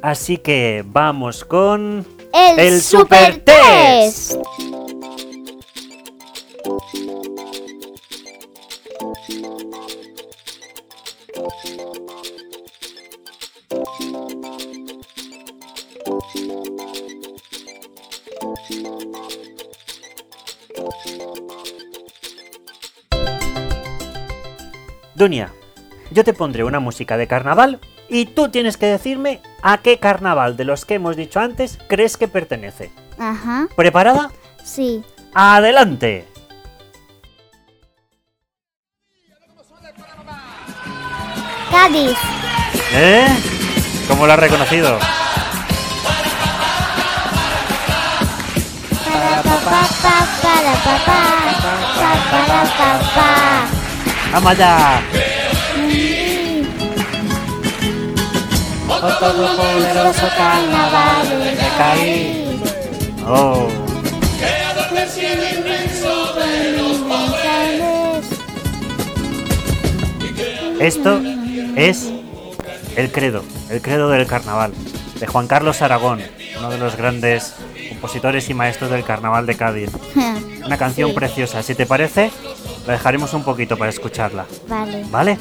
Así 0.00 0.38
que 0.38 0.84
vamos 0.86 1.44
con... 1.44 2.06
El, 2.32 2.58
El 2.58 2.80
Super 2.80 3.34
Super 3.34 3.44
Test. 3.44 4.36
Dunia, 25.22 25.52
yo 26.10 26.24
te 26.24 26.32
pondré 26.32 26.64
una 26.64 26.80
música 26.80 27.16
de 27.16 27.28
carnaval 27.28 27.78
y 28.08 28.26
tú 28.26 28.48
tienes 28.48 28.76
que 28.76 28.86
decirme 28.86 29.40
a 29.62 29.78
qué 29.78 30.00
carnaval 30.00 30.56
de 30.56 30.64
los 30.64 30.84
que 30.84 30.94
hemos 30.94 31.14
dicho 31.14 31.38
antes 31.38 31.78
crees 31.86 32.16
que 32.16 32.26
pertenece. 32.26 32.90
Ajá. 33.20 33.68
¿Preparada? 33.76 34.32
Sí. 34.64 35.04
¡Adelante! 35.32 36.26
Cádiz. 41.70 42.18
¿Eh? 42.92 43.28
¿Cómo 44.08 44.26
lo 44.26 44.32
has 44.32 44.40
reconocido? 44.40 44.98
Para 49.04 49.40
papá, 49.40 49.86
pa, 50.02 50.26
para 50.42 50.74
papá, 50.82 51.22
pa, 51.94 52.10
para 52.32 52.62
papá. 52.64 53.81
¡Vamos 54.32 54.50
allá! 54.52 55.00
Otro 58.88 59.56
poderoso 59.56 60.28
carnaval 60.36 61.28
de 61.28 61.68
Cádiz. 61.76 63.22
¡Oh! 63.26 63.68
Esto 70.80 71.20
es 71.76 72.10
el 72.96 73.10
credo, 73.12 73.44
el 73.70 73.80
credo 73.80 74.08
del 74.10 74.26
carnaval, 74.26 74.72
de 75.20 75.26
Juan 75.26 75.46
Carlos 75.46 75.80
Aragón, 75.82 76.20
uno 76.58 76.70
de 76.70 76.78
los 76.78 76.96
grandes 76.96 77.54
compositores 77.88 78.48
y 78.50 78.54
maestros 78.54 78.90
del 78.90 79.04
carnaval 79.04 79.46
de 79.46 79.56
Cádiz. 79.56 79.90
Una 80.64 80.76
canción 80.78 81.10
Sí. 81.10 81.14
preciosa, 81.16 81.62
si 81.62 81.74
te 81.74 81.86
parece, 81.86 82.30
la 82.86 82.92
dejaremos 82.94 83.32
un 83.34 83.44
poquito 83.44 83.76
para 83.76 83.90
escucharla, 83.90 84.46
Vale. 84.68 85.04
¿vale? 85.10 85.38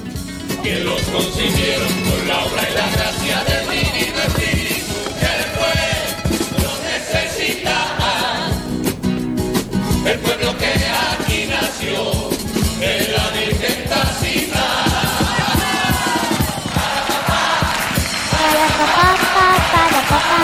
Para 18.31 18.67
papá, 18.77 19.09
pa, 19.33 19.47
para 19.71 20.01
papá. 20.09 20.39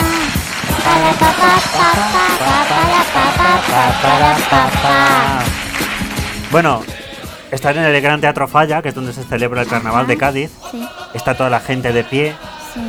Para 0.84 1.12
papá, 1.20 1.52
pa, 1.76 1.88
pa, 2.12 2.26
pa, 2.38 2.58
para 2.68 3.02
papá, 3.12 3.48
pa, 3.68 3.82
para 4.02 4.32
papá. 4.50 5.67
Bueno, 6.50 6.82
estar 7.50 7.76
en 7.76 7.84
el 7.84 8.00
Gran 8.00 8.20
Teatro 8.20 8.48
Falla, 8.48 8.80
que 8.82 8.88
es 8.88 8.94
donde 8.94 9.12
se 9.12 9.24
celebra 9.24 9.62
el 9.62 9.68
carnaval 9.68 10.06
de 10.06 10.16
Cádiz, 10.16 10.50
Sí, 10.70 10.82
está 11.14 11.36
toda 11.36 11.50
la 11.50 11.60
gente 11.60 11.92
de 11.92 12.04
pie, 12.04 12.34
sí. 12.74 12.80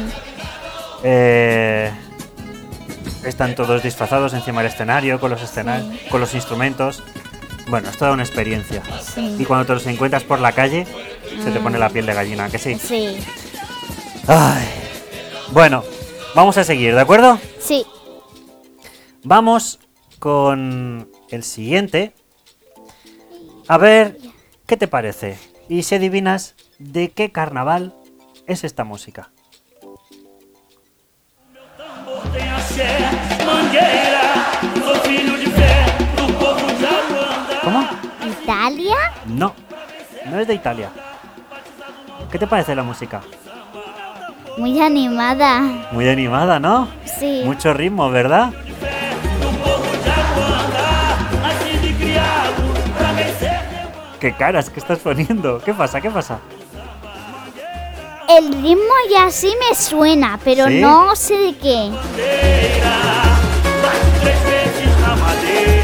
eh, 1.04 1.92
están 3.26 3.56
todos 3.56 3.84
disfrazados 3.84 4.34
encima 4.34 4.62
del 4.64 4.72
escenario, 4.72 5.20
con 5.20 5.30
los, 5.32 5.42
escenarios, 5.42 6.02
con 6.10 6.22
los 6.22 6.34
instrumentos. 6.34 7.04
Bueno, 7.68 7.90
es 7.90 7.98
toda 7.98 8.14
una 8.14 8.24
experiencia. 8.24 8.82
Sí. 9.02 9.36
Y 9.38 9.46
cuando 9.46 9.66
te 9.66 9.74
los 9.74 9.86
encuentras 9.86 10.24
por 10.24 10.40
la 10.40 10.54
calle, 10.54 10.88
se 11.44 11.52
te 11.52 11.60
pone 11.60 11.78
la 11.78 11.90
piel 11.90 12.06
de 12.06 12.14
gallina, 12.14 12.50
¿que 12.50 12.58
sí? 12.58 12.76
Sí. 12.80 13.18
Ay. 14.28 14.68
Bueno, 15.52 15.84
vamos 16.34 16.58
a 16.58 16.64
seguir, 16.64 16.96
¿de 16.96 17.02
acuerdo? 17.02 17.40
Sí. 17.60 17.86
Vamos 19.24 19.80
con 20.18 21.10
el 21.30 21.44
siguiente. 21.44 22.14
A 23.70 23.78
ver, 23.78 24.18
¿qué 24.66 24.78
te 24.78 24.88
parece? 24.88 25.38
Y 25.68 25.84
si 25.84 25.94
adivinas 25.94 26.56
de 26.80 27.12
qué 27.12 27.32
carnaval 27.32 27.94
es 28.48 28.64
esta 28.64 28.84
música. 28.84 29.30
¿Cómo? 37.64 37.88
¿Italia? 38.42 38.96
No, 39.28 39.54
no 40.26 40.40
es 40.40 40.48
de 40.48 40.56
Italia. 40.56 40.90
¿Qué 42.32 42.40
te 42.40 42.48
parece 42.48 42.74
la 42.74 42.82
música? 42.82 43.22
Muy 44.58 44.82
animada. 44.82 45.90
Muy 45.92 46.10
animada, 46.10 46.60
¿no? 46.60 46.88
Sí. 47.20 47.44
Mucho 47.46 47.72
ritmo, 47.76 48.10
¿verdad? 48.10 48.52
¿Qué 54.20 54.34
caras 54.34 54.70
que 54.70 54.80
estás 54.80 55.00
poniendo? 55.00 55.60
¿Qué 55.64 55.74
pasa? 55.74 56.02
¿Qué 56.02 56.10
pasa? 56.10 56.40
El 58.30 58.52
ritmo 58.62 58.94
ya 59.10 59.32
sí 59.32 59.54
me 59.70 59.76
suena, 59.76 60.40
pero 60.44 60.68
¿Sí? 60.68 60.82
no 60.82 61.16
sé 61.16 61.38
de 61.38 61.58
qué. 61.58 61.90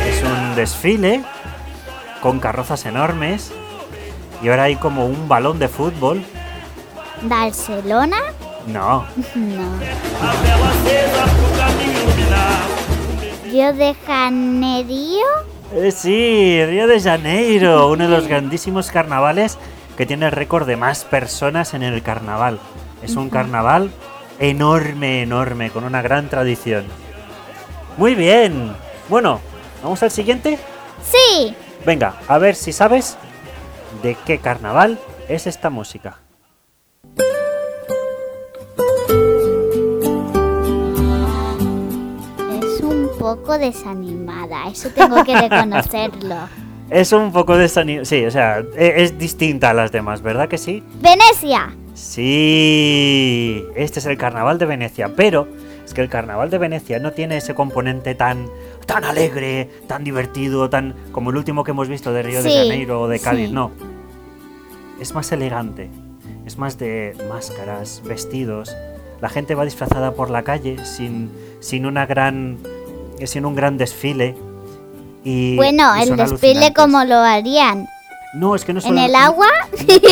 Es 0.09 0.23
un 0.23 0.55
desfile 0.55 1.23
con 2.21 2.39
carrozas 2.39 2.85
enormes 2.85 3.51
y 4.43 4.49
ahora 4.49 4.63
hay 4.63 4.75
como 4.75 5.05
un 5.05 5.27
balón 5.27 5.57
de 5.57 5.67
fútbol. 5.69 6.23
¿Barcelona? 7.23 8.17
No, 8.67 9.05
No. 9.35 9.79
¿Río 13.49 13.73
de 13.73 13.95
Janeiro? 14.05 15.54
Eh, 15.77 15.91
sí, 15.91 16.65
Río 16.65 16.87
de 16.87 17.01
Janeiro, 17.01 17.89
uno 17.89 18.05
de 18.05 18.09
los 18.09 18.29
grandísimos 18.29 18.91
carnavales 18.91 19.57
que 19.97 20.05
tiene 20.05 20.27
el 20.27 20.31
récord 20.31 20.65
de 20.65 20.77
más 20.77 21.03
personas 21.03 21.73
en 21.73 21.83
el 21.83 22.01
carnaval. 22.01 22.59
Es 23.03 23.17
un 23.17 23.29
carnaval 23.29 23.91
enorme, 24.39 25.23
enorme, 25.23 25.71
con 25.71 25.83
una 25.83 26.01
gran 26.01 26.29
tradición. 26.29 26.85
Muy 27.97 28.15
bien. 28.15 28.73
Bueno, 29.09 29.41
¿vamos 29.83 30.01
al 30.01 30.11
siguiente? 30.11 30.57
Sí. 31.03 31.53
Venga, 31.85 32.15
a 32.29 32.37
ver 32.37 32.55
si 32.55 32.71
sabes 32.71 33.17
de 34.01 34.15
qué 34.25 34.37
carnaval 34.37 34.97
es 35.27 35.45
esta 35.45 35.69
música. 35.69 36.19
Poco 43.25 43.57
desanimada, 43.57 44.67
eso 44.67 44.89
tengo 44.89 45.23
que 45.23 45.35
reconocerlo. 45.35 46.35
Es 46.91 47.11
un 47.13 47.31
poco 47.31 47.57
desanimado. 47.57 48.05
Sí, 48.05 48.23
o 48.27 48.29
sea, 48.29 48.59
e- 48.77 48.93
es 48.97 49.17
distinta 49.17 49.71
a 49.71 49.73
las 49.73 49.91
demás, 49.91 50.21
¿verdad 50.21 50.47
que 50.47 50.59
sí? 50.59 50.83
Venecia. 51.01 51.73
Sí, 51.95 53.65
este 53.75 53.97
es 53.99 54.05
el 54.05 54.17
carnaval 54.19 54.59
de 54.59 54.67
Venecia, 54.67 55.09
pero 55.15 55.47
es 55.83 55.95
que 55.95 56.01
el 56.01 56.09
carnaval 56.09 56.51
de 56.51 56.59
Venecia 56.59 56.99
no 56.99 57.11
tiene 57.11 57.37
ese 57.37 57.55
componente 57.55 58.13
tan 58.13 58.47
tan 58.85 59.03
alegre, 59.03 59.67
tan 59.87 60.03
divertido, 60.03 60.69
tan 60.69 60.93
como 61.11 61.31
el 61.31 61.37
último 61.37 61.63
que 61.63 61.71
hemos 61.71 61.87
visto 61.87 62.13
de 62.13 62.21
Río 62.21 62.43
de 62.43 62.49
Sí, 62.51 62.55
Janeiro 62.55 63.01
o 63.01 63.07
de 63.07 63.19
Cádiz, 63.19 63.47
sí. 63.47 63.53
no. 63.53 63.71
Es 65.01 65.15
más 65.15 65.31
elegante, 65.31 65.89
es 66.45 66.59
más 66.59 66.77
de 66.77 67.17
máscaras, 67.27 68.03
vestidos. 68.05 68.75
La 69.21 69.29
gente 69.29 69.55
va 69.55 69.65
disfrazada 69.65 70.11
por 70.11 70.29
la 70.29 70.43
calle 70.43 70.85
sin 70.85 71.31
sin 71.61 71.87
una 71.87 72.05
gran 72.05 72.59
sin 73.25 73.45
un 73.45 73.55
gran 73.55 73.77
desfile 73.77 74.35
y 75.23 75.55
Bueno, 75.55 75.97
y 75.97 76.03
el 76.03 76.15
desfile 76.17 76.73
como 76.73 77.03
lo 77.03 77.15
harían. 77.17 77.87
No, 78.35 78.53
es 78.55 78.65
que 78.65 78.73
no 78.73 78.81
¿En 78.83 78.97
el 78.97 79.15
agua? 79.15 79.47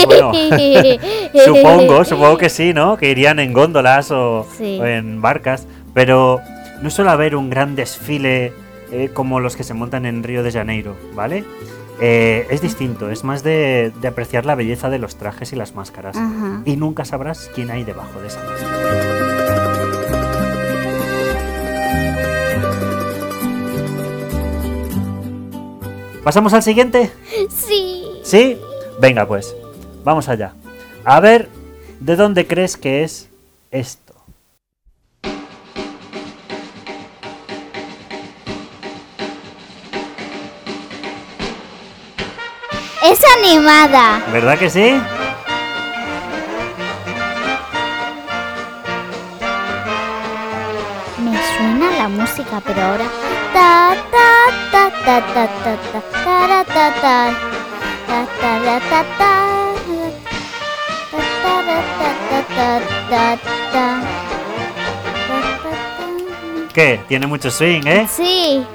Bueno, 0.05 0.31
supongo, 1.45 2.05
supongo 2.05 2.38
que 2.38 2.50
sí, 2.50 2.74
¿no? 2.74 2.95
Que 2.98 3.12
irían 3.12 3.39
en 3.39 3.51
góndolas 3.53 4.11
o, 4.11 4.48
Sí. 4.57 4.79
o 4.81 4.85
en 4.85 5.22
barcas. 5.22 5.68
Pero 5.94 6.39
no 6.81 6.89
suele 6.89 7.11
haber 7.11 7.35
un 7.35 7.50
gran 7.50 7.75
desfile 7.75 8.53
eh, 8.92 9.09
como 9.13 9.39
los 9.39 9.55
que 9.55 9.63
se 9.63 9.74
montan 9.74 10.05
en 10.05 10.24
Río 10.24 10.42
de 10.42 10.51
Janeiro, 10.51 10.96
¿vale? 11.13 11.44
Eh, 12.00 12.48
es 12.50 12.61
distinto, 12.61 13.09
es 13.11 13.24
más 13.24 13.44
de, 13.44 13.92
de 14.01 14.07
apreciar 14.07 14.46
la 14.46 14.55
belleza 14.55 14.89
de 14.89 15.00
los 15.00 15.16
trajes 15.18 15.53
y 15.53 15.55
las 15.55 15.75
máscaras. 15.75 16.16
Ajá. 16.18 16.61
Y 16.66 16.75
nunca 16.77 17.05
sabrás 17.05 17.51
quién 17.53 17.72
hay 17.72 17.83
debajo 17.83 18.20
de 18.22 18.27
esa 18.27 18.39
máscara. 18.39 19.43
¿Pasamos 26.24 26.53
al 26.53 26.64
siguiente? 26.64 27.12
Sí. 27.50 28.05
¿Sí? 28.24 28.57
Venga, 29.00 29.27
pues, 29.27 29.53
vamos 30.05 30.29
allá. 30.29 30.53
A 31.03 31.20
ver, 31.20 31.50
¿de 32.00 32.16
dónde 32.16 32.48
crees 32.48 32.77
que 32.77 33.03
es 33.03 33.29
esto? 33.72 34.14
Es 43.03 43.20
animada. 43.38 44.24
¿Verdad 44.31 44.57
que 44.57 44.70
sí? 44.70 45.01
Me 51.20 51.38
suena 51.57 51.92
la 51.98 52.07
música, 52.07 52.62
pero 52.66 52.81
ahora. 52.81 53.05
Ta 53.53 53.96
ta 54.09 54.48
ta 54.72 54.90
ta 55.05 55.22
ta 55.33 55.48
ta 55.64 55.92
ta 55.92 56.02
¿Qué? 66.74 67.00
Tiene 67.07 67.27
mucho 67.27 67.51
swing, 67.51 67.86
¿eh? 67.86 68.07
Sí. 68.09 68.66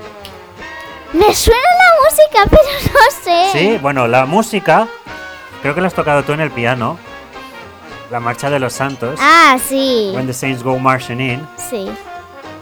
Me 1.12 1.34
suena 1.34 1.60
la 1.60 2.04
música, 2.04 2.44
pero 2.50 2.92
no 2.92 3.22
sé. 3.24 3.48
Sí, 3.52 3.78
bueno, 3.80 4.06
la 4.06 4.26
música, 4.26 4.86
creo 5.62 5.74
que 5.74 5.80
la 5.80 5.88
has 5.88 5.94
tocado 5.94 6.22
tú 6.22 6.32
en 6.32 6.40
el 6.40 6.50
piano. 6.50 6.98
La 8.10 8.20
marcha 8.20 8.48
de 8.48 8.58
los 8.58 8.72
santos. 8.72 9.18
Ah, 9.22 9.58
sí. 9.62 10.12
When 10.14 10.26
the 10.26 10.32
Saints 10.32 10.62
Go 10.62 10.78
Marching 10.78 11.20
In. 11.20 11.48
Sí. 11.70 11.90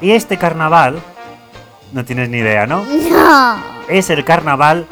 Y 0.01 0.11
este 0.13 0.37
carnaval, 0.39 1.01
no 1.93 2.05
tienes 2.05 2.29
ni 2.29 2.39
idea, 2.39 2.67
¿no? 2.67 2.85
No. 2.85 3.63
Es 3.89 4.11
el 4.11 4.25
carnaval 4.25 4.87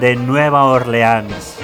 de 0.00 0.16
Nueva 0.16 0.64
Orleans. 0.64 1.56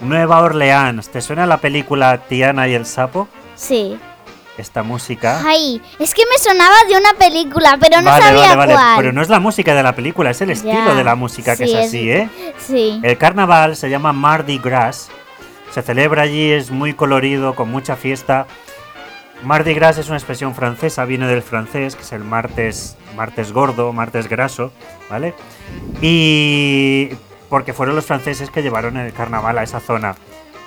Nueva 0.00 0.40
Orleans, 0.40 1.10
¿te 1.10 1.20
suena 1.20 1.44
la 1.44 1.58
película 1.58 2.16
Tiana 2.18 2.68
y 2.68 2.74
el 2.74 2.86
sapo? 2.86 3.28
Sí. 3.56 3.98
Esta 4.58 4.82
música. 4.82 5.40
Ay, 5.46 5.80
es 6.00 6.12
que 6.14 6.22
me 6.30 6.36
sonaba 6.38 6.74
de 6.88 6.96
una 6.98 7.14
película, 7.14 7.78
pero 7.80 8.00
no 8.02 8.10
vale, 8.10 8.24
sabía 8.24 8.40
vale, 8.42 8.56
vale. 8.56 8.72
cuál. 8.74 8.96
Pero 8.98 9.12
no 9.12 9.22
es 9.22 9.28
la 9.28 9.38
música 9.38 9.72
de 9.72 9.82
la 9.84 9.94
película, 9.94 10.30
es 10.30 10.40
el 10.40 10.50
estilo 10.50 10.72
Ya, 10.84 10.94
de 10.94 11.04
la 11.04 11.14
música 11.14 11.56
que 11.56 11.66
sí, 11.66 11.72
es 11.74 11.78
es- 11.78 11.86
así, 11.86 12.10
¿eh? 12.10 12.28
Sí. 12.58 13.00
El 13.04 13.16
carnaval 13.16 13.76
se 13.76 13.88
llama 13.88 14.12
Mardi 14.12 14.58
Gras. 14.58 15.10
Se 15.72 15.80
celebra 15.82 16.22
allí, 16.22 16.50
es 16.50 16.70
muy 16.72 16.92
colorido, 16.94 17.54
con 17.54 17.70
mucha 17.70 17.94
fiesta. 17.94 18.46
Mardi 19.44 19.74
Gras 19.74 19.96
es 19.98 20.08
una 20.08 20.16
expresión 20.16 20.54
francesa, 20.56 21.04
viene 21.04 21.28
del 21.28 21.42
francés, 21.42 21.94
que 21.94 22.02
es 22.02 22.10
el 22.10 22.24
martes, 22.24 22.96
martes 23.16 23.52
gordo, 23.52 23.92
martes 23.92 24.28
graso, 24.28 24.72
¿vale? 25.08 25.34
Y 26.02 27.10
porque 27.48 27.72
fueron 27.72 27.94
los 27.94 28.06
franceses 28.06 28.50
que 28.50 28.62
llevaron 28.62 28.96
el 28.96 29.12
carnaval 29.12 29.58
a 29.58 29.62
esa 29.62 29.78
zona. 29.78 30.16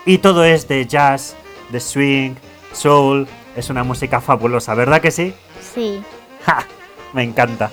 Y 0.06 0.20
todo 0.20 0.46
es 0.46 0.68
de 0.70 0.86
jazz, 0.86 1.36
de 1.70 1.80
swing, 1.82 2.36
soul, 2.72 3.28
es 3.56 3.70
una 3.70 3.84
música 3.84 4.22
fabulosa, 4.22 4.74
¿verdad 4.74 5.02
que 5.02 5.12
sí? 5.12 5.34
Sí. 5.74 6.04
¡Ja! 6.46 6.66
Me 7.14 7.24
encanta. 7.24 7.70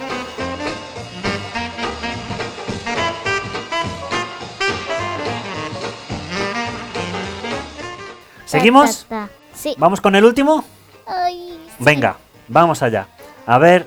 ¿Seguimos? 8.44 9.06
Sí. 9.54 9.74
¿Vamos 9.78 10.00
con 10.00 10.16
el 10.16 10.24
último? 10.24 10.64
Ay, 11.06 11.60
sí. 11.66 11.84
Venga, 11.84 12.16
vamos 12.48 12.82
allá. 12.82 13.06
A 13.46 13.58
ver, 13.58 13.86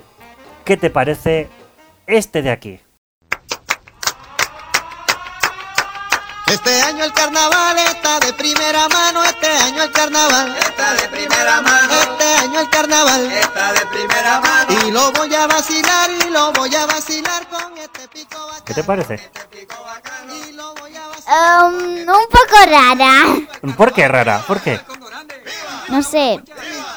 ¿qué 0.64 0.78
te 0.78 0.90
parece 0.90 1.50
este 2.06 2.42
de 2.42 2.52
aquí? 2.52 2.80
Este 6.52 6.82
año 6.82 7.06
el 7.06 7.14
carnaval 7.14 7.78
está 7.78 8.20
de 8.20 8.34
primera 8.34 8.88
mano, 8.90 9.24
este 9.24 9.48
año 9.48 9.84
el 9.84 9.92
carnaval 9.94 10.54
Está 10.58 10.94
de 10.96 11.08
primera 11.08 11.62
mano, 11.62 11.94
Este 11.94 12.34
año 12.36 12.60
el 12.60 12.70
carnaval 12.70 13.32
está 13.32 13.72
de 13.74 13.86
primera 13.86 14.42
mano. 14.42 14.88
Y 14.88 14.92
lo 14.92 15.12
voy 15.14 15.34
a 15.34 15.48
vacilar 15.48 16.10
y 16.12 16.30
lo 16.30 16.52
voy 16.52 16.76
a 16.76 16.86
vacilar 16.88 17.48
con 17.48 17.78
este 17.78 18.06
pico 18.10 18.38
bacano 18.38 18.66
¿Qué 18.66 18.74
te 18.74 18.84
parece? 18.84 19.32
Y 20.50 20.52
lo 20.52 20.76
voy 20.76 20.94
a 20.94 21.08
vacilar 21.08 21.64
Um, 21.64 22.00
un 22.00 22.28
poco 22.28 22.58
rara. 22.70 23.74
¿Por 23.78 23.94
qué 23.94 24.08
rara? 24.10 24.44
¿Por 24.46 24.60
qué? 24.60 24.82
No 25.88 26.04
sé, 26.04 26.42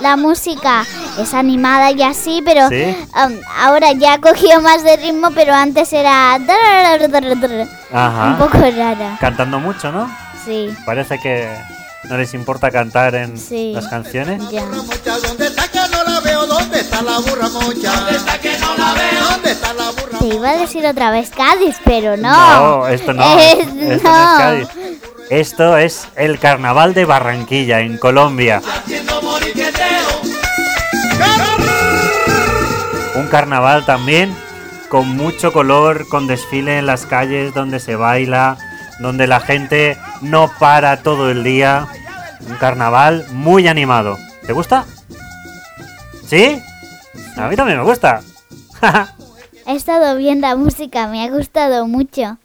la 0.01 0.17
música 0.17 0.85
es 1.19 1.35
animada 1.35 1.91
y 1.93 2.03
así, 2.03 2.43
pero 2.45 2.69
Sí. 2.69 2.97
um, 3.15 3.33
ahora 3.61 3.93
ya 3.93 4.15
ha 4.15 4.21
cogido 4.21 4.61
más 4.61 4.83
de 4.83 4.97
ritmo, 4.97 5.31
pero 5.35 5.53
antes 5.55 5.93
era 5.93 6.37
un 6.39 7.97
Ajá. 7.97 8.37
poco 8.39 8.59
rara. 8.59 9.17
Cantando 9.21 9.59
mucho, 9.61 9.93
¿no? 9.93 10.11
Sí, 10.45 10.69
Parece 10.85 11.19
que 11.21 11.49
no 12.11 12.19
les 12.19 12.35
importa 12.35 12.71
cantar 12.71 13.15
en 13.15 13.39
Sí. 13.39 13.73
las 13.75 13.89
canciones. 13.89 14.43
ya. 14.51 14.63
Burra 14.65 14.83
mocha, 14.83 15.19
¿dónde 15.27 15.47
está 15.47 15.69
que 15.69 15.79
no 15.91 16.05
la 16.05 16.21
veo? 16.21 16.47
¿Dónde 16.47 16.81
está 16.81 17.03
la 17.03 17.19
burra 17.19 17.49
mocha? 17.49 17.93
¿Dónde 17.93 18.17
está 18.17 18.39
que 18.39 18.59
no 18.59 18.75
la 18.77 18.93
veo? 18.93 19.25
¿Dónde 19.31 19.51
está 19.53 19.73
la 19.73 19.91
burra 19.91 20.19
Te 20.19 20.27
iba 20.27 20.51
a 20.51 20.57
decir 20.57 20.85
otra 20.87 21.11
vez 21.11 21.31
Cádiz, 21.31 21.77
pero 21.85 22.17
no. 22.19 22.31
No, 22.81 22.87
esto 22.89 23.13
no. 23.15 23.25
Es- 23.39 23.59
esto 23.61 23.75
no 23.75 23.93
es 23.93 24.03
no. 24.03 24.11
Cádiz. 24.39 24.69
Esto 25.31 25.79
es 25.79 26.07
el 26.17 26.39
carnaval 26.39 26.93
de 26.93 27.07
Barranquilla, 27.07 27.81
en 27.81 27.97
Colombia. 27.97 28.61
Un 33.17 33.29
carnaval 33.29 33.85
también 33.85 34.35
con 34.89 35.09
mucho 35.09 35.53
color, 35.53 36.09
con 36.09 36.27
desfile 36.27 36.79
en 36.79 36.87
las 36.87 37.07
calles 37.07 37.53
donde 37.53 37.81
se 37.81 37.97
baila, 37.97 38.59
donde 39.01 39.27
la 39.27 39.41
gente 39.41 39.97
no 40.21 40.51
para 40.59 41.03
todo 41.03 41.31
el 41.31 41.43
día. 41.43 41.87
Un 42.49 42.57
carnaval 42.57 43.27
muy 43.33 43.67
animado. 43.67 44.19
¿Te 44.47 44.53
gusta? 44.53 44.85
¿Sí? 46.27 46.63
A 47.37 47.49
mí 47.49 47.57
también 47.57 47.79
me 47.79 47.85
gusta. 47.85 48.21
He 49.67 49.75
estado 49.75 50.17
bien 50.17 50.41
la 50.41 50.57
música, 50.57 51.09
me 51.09 51.25
ha 51.25 51.31
gustado 51.31 51.87
mucho. 51.89 52.39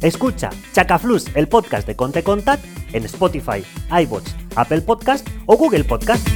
Escucha 0.00 0.50
Chacaflus, 0.72 1.26
el 1.34 1.48
podcast 1.48 1.86
de 1.86 1.96
Conte 1.96 2.22
Contact, 2.22 2.64
en 2.92 3.04
Spotify, 3.04 3.64
iBots, 4.02 4.34
Apple 4.54 4.80
Podcast 4.82 5.28
o 5.46 5.56
Google 5.56 5.84
Podcast. 5.84 6.26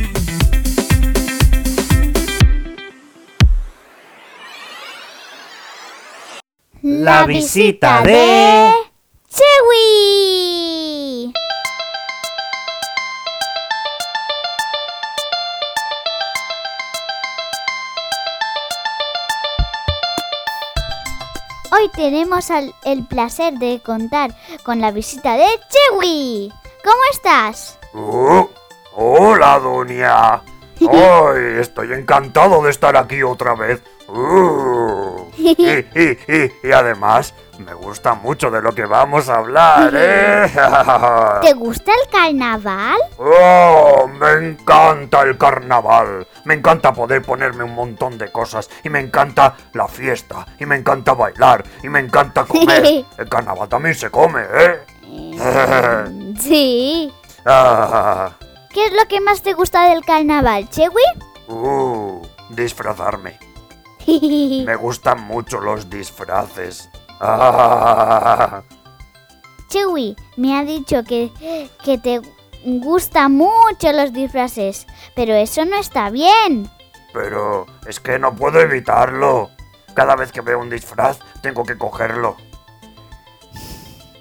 La 6.83 7.25
visita 7.27 8.03
de- 8.03 8.73
Chewi. 9.29 10.22
Tenemos 21.95 22.51
al- 22.51 22.75
el 22.85 23.05
placer 23.07 23.55
de 23.55 23.81
contar 23.85 24.35
con 24.65 24.81
la 24.81 24.91
visita 24.91 25.35
de 25.37 25.47
Chewi. 25.69 26.53
¿Cómo 26.85 27.01
estás? 27.13 27.79
Oh, 27.95 28.49
hola, 28.95 29.59
Dunia. 29.59 30.43
Ay, 30.81 31.61
estoy 31.61 31.93
encantado 31.93 32.63
de 32.63 32.71
estar 32.71 32.97
aquí 32.97 33.23
otra 33.23 33.55
vez. 33.55 33.83
Uh, 34.09 35.27
y, 35.39 35.51
y- 35.51 36.19
y- 36.29 36.53
y 36.69 36.73
además, 36.73 37.35
me 37.63 37.75
gusta 37.75 38.15
mucho 38.15 38.51
de 38.51 38.61
lo 38.61 38.73
que 38.73 38.85
vamos 38.85 39.29
a 39.29 39.37
hablar, 39.37 39.93
¿eh? 39.95 40.51
¿Te 41.43 41.53
gusta 41.55 41.93
el 41.93 42.11
carnaval? 42.11 42.99
Oh, 43.19 44.09
me 44.09 44.33
encanta 44.49 45.23
el 45.23 45.39
carnaval. 45.39 46.27
Me 46.45 46.55
encanta 46.55 46.93
poder 46.93 47.23
ponerme 47.23 47.65
un 47.65 47.75
montón 47.75 48.19
de 48.19 48.31
cosas. 48.31 48.69
Y 48.85 48.89
me 48.89 49.01
encanta 49.01 49.55
la 49.73 49.89
fiesta. 49.89 50.47
Y 50.59 50.67
me 50.67 50.77
encanta 50.77 51.15
bailar. 51.15 51.65
Y 51.83 51.89
me 51.89 52.01
encanta 52.01 52.45
comer. 52.45 53.05
El 53.19 53.29
carnaval 53.29 53.69
también 53.69 53.95
se 53.95 54.11
come, 54.11 54.43
¿eh? 54.53 54.81
Sí. 56.41 57.13
Ah, 57.45 58.33
¿Qué 58.73 58.87
es 58.87 58.93
lo 58.93 59.07
que 59.09 59.21
más 59.21 59.43
te 59.43 59.53
gusta 59.53 59.89
del 59.91 60.05
carnaval, 60.05 60.69
Chewi? 60.71 61.03
uh, 61.49 62.23
disfrazarme. 62.51 63.39
Me 64.07 64.75
gustan 64.77 65.23
mucho 65.23 65.61
los 65.61 65.89
disfraces. 65.91 66.89
Ah, 67.25 68.63
Chewi, 69.69 70.17
me 70.37 70.59
ha 70.59 70.65
dicho 70.65 71.03
que, 71.05 71.31
que 71.85 71.97
te 71.99 72.21
gustan 72.65 73.33
mucho 73.33 73.93
los 73.93 74.13
disfraces, 74.13 74.87
pero 75.15 75.33
eso 75.35 75.65
no 75.65 75.77
está 75.77 76.11
bien. 76.11 76.69
pero 77.13 77.67
es 77.87 78.01
que 78.01 78.19
no 78.19 78.35
puedo 78.35 78.61
evitarlo. 78.61 79.51
Cada 79.95 80.17
vez 80.17 80.33
que 80.33 80.41
veo 80.41 80.59
un 80.59 80.69
disfraz, 80.71 81.19
tengo 81.43 81.65
que 81.65 81.79
cogerlo. 81.79 82.37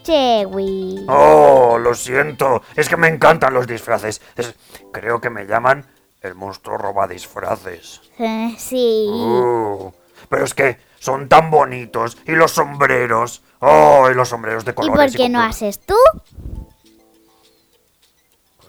Chewi. 0.04 1.06
Oh, 1.08 1.78
lo 1.80 1.94
siento. 1.94 2.62
Es 2.76 2.90
que 2.90 2.98
me 2.98 3.08
encantan 3.08 3.54
los 3.54 3.68
disfraces. 3.68 4.22
Es- 4.36 4.56
creo 4.92 5.22
que 5.22 5.30
me 5.30 5.46
llaman 5.46 5.86
el 6.22 6.36
monstruo 6.36 6.78
roba 6.78 7.08
disfraces. 7.08 8.02
Sí. 8.58 9.08
Uh, 9.12 9.92
pero 10.30 10.46
es 10.46 10.54
que 10.54 10.78
son 11.02 11.28
tan 11.28 11.50
bonitos. 11.50 12.16
Y 12.28 12.34
los 12.34 12.52
sombreros. 12.52 13.42
Oh, 13.60 14.08
y 14.12 14.14
los 14.14 14.30
sombreros 14.30 14.64
de 14.64 14.72
¿Y 14.72 14.76
colores. 14.76 15.12
por 15.12 15.18
qué 15.20 15.30
no 15.30 15.42
haces 15.42 15.80
tú? 15.80 15.96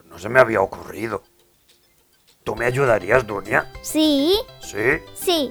No 0.08 0.18
se 0.18 0.28
me 0.30 0.40
había 0.40 0.62
ocurrido. 0.62 1.22
¿Tú 2.42 2.56
me 2.56 2.64
ayudarías, 2.64 3.26
Dunia? 3.26 3.70
Sí, 3.82 4.38
¿Sí? 4.60 4.98
sí. 5.14 5.50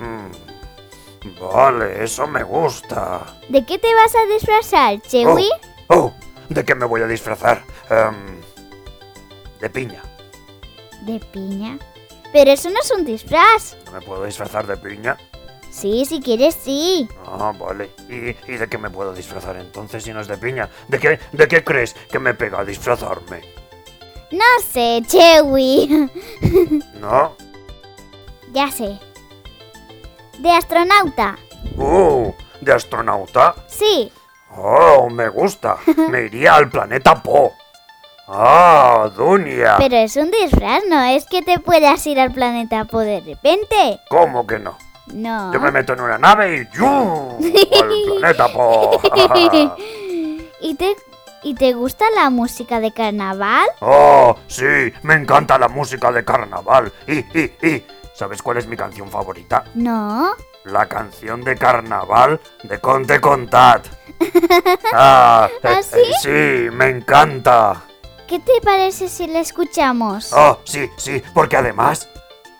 Mm, 0.00 1.40
Vale, 1.40 2.02
eso 2.04 2.26
me 2.26 2.42
gusta. 2.42 3.38
¿De 3.48 3.64
qué 3.64 3.78
te 3.78 3.92
vas 3.94 4.14
a 4.14 4.26
disfrazar, 4.32 5.00
Chewi? 5.02 5.48
Oh, 5.88 5.94
oh, 5.96 6.12
¿de 6.48 6.64
qué 6.64 6.74
me 6.74 6.86
voy 6.86 7.02
a 7.02 7.06
disfrazar? 7.06 7.62
Em, 7.88 8.40
de 9.60 9.70
piña. 9.70 10.02
De 11.02 11.18
piña. 11.20 11.78
Pero 12.32 12.50
eso 12.50 12.68
no 12.70 12.80
es 12.80 12.90
un 12.90 13.04
disfraz. 13.04 13.76
¿No 13.86 13.92
me 13.92 14.00
puedo 14.02 14.24
disfrazar 14.24 14.66
de 14.66 14.76
piña? 14.76 15.16
Sí, 15.76 16.06
si 16.06 16.20
quieres, 16.20 16.54
sí. 16.54 17.06
Ah, 17.26 17.52
vale. 17.58 17.90
¿Y, 18.08 18.30
y 18.50 18.56
de 18.56 18.66
qué 18.66 18.78
me 18.78 18.88
puedo 18.88 19.12
disfrazar 19.12 19.56
entonces 19.56 20.04
si 20.04 20.12
no 20.12 20.22
es 20.22 20.26
de 20.28 20.38
piña? 20.38 20.70
¿De 20.88 20.98
qué, 20.98 21.18
¿De 21.32 21.46
qué 21.46 21.62
crees 21.62 21.92
que 22.10 22.18
me 22.18 22.32
pega 22.32 22.64
disfrazarme? 22.64 23.42
No 24.30 24.44
sé, 24.72 25.02
Chewi. 25.06 26.10
¿No? 27.00 27.36
ya 28.52 28.70
sé. 28.70 28.98
De 30.38 30.50
astronauta. 30.50 31.36
Uh, 31.76 32.32
¿de 32.62 32.72
astronauta? 32.72 33.54
Sí. 33.66 34.10
Oh, 34.56 35.10
me 35.10 35.28
gusta. 35.28 35.76
Me 36.10 36.22
iría 36.22 36.54
al 36.54 36.70
planeta 36.70 37.22
Po. 37.22 37.52
Ah, 38.28 39.10
Dunia. 39.14 39.76
Pero 39.76 39.96
es 39.96 40.16
un 40.16 40.30
disfraz, 40.30 40.82
no 40.88 41.02
es 41.04 41.26
que 41.26 41.42
te 41.42 41.58
puedas 41.60 42.06
ir 42.06 42.18
al 42.18 42.32
planeta 42.32 42.86
Po 42.86 43.00
de 43.00 43.20
repente. 43.20 44.00
¿Cómo 44.08 44.46
que 44.46 44.58
no? 44.58 44.78
No. 45.12 45.52
Yo 45.52 45.60
me 45.60 45.70
meto 45.70 45.92
en 45.92 46.00
una 46.00 46.18
nave 46.18 46.68
y 46.72 46.76
¡yu! 46.76 46.86
al 46.86 48.18
planeta 48.20 48.48
Po. 48.52 49.00
¿Y 50.60 50.74
te, 50.74 50.96
¿Y 51.42 51.54
te 51.54 51.72
gusta 51.74 52.06
la 52.14 52.28
música 52.30 52.80
de 52.80 52.92
carnaval? 52.92 53.66
oh, 53.80 54.36
sí, 54.48 54.64
me 55.02 55.14
encanta 55.14 55.58
la 55.58 55.68
música 55.68 56.10
de 56.10 56.24
carnaval. 56.24 56.92
Y, 57.06 57.18
y, 57.38 57.52
y, 57.62 57.86
¿sabes 58.14 58.42
cuál 58.42 58.56
es 58.56 58.66
mi 58.66 58.76
canción 58.76 59.08
favorita? 59.10 59.64
No. 59.74 60.32
La 60.64 60.86
canción 60.86 61.42
de 61.42 61.54
carnaval 61.56 62.40
de 62.64 62.78
Conte 62.80 63.20
Contat. 63.20 63.86
Ah, 64.92 65.48
eh, 65.62 65.68
¿Ah, 65.68 65.82
sí? 65.82 65.98
eh, 65.98 66.66
sí, 66.70 66.74
me 66.74 66.88
encanta. 66.88 67.82
¿Qué 68.26 68.38
te 68.40 68.60
parece 68.64 69.08
si 69.08 69.26
la 69.26 69.40
escuchamos? 69.40 70.32
Oh, 70.32 70.58
sí, 70.64 70.88
sí, 70.96 71.22
porque 71.34 71.56
además 71.56 72.08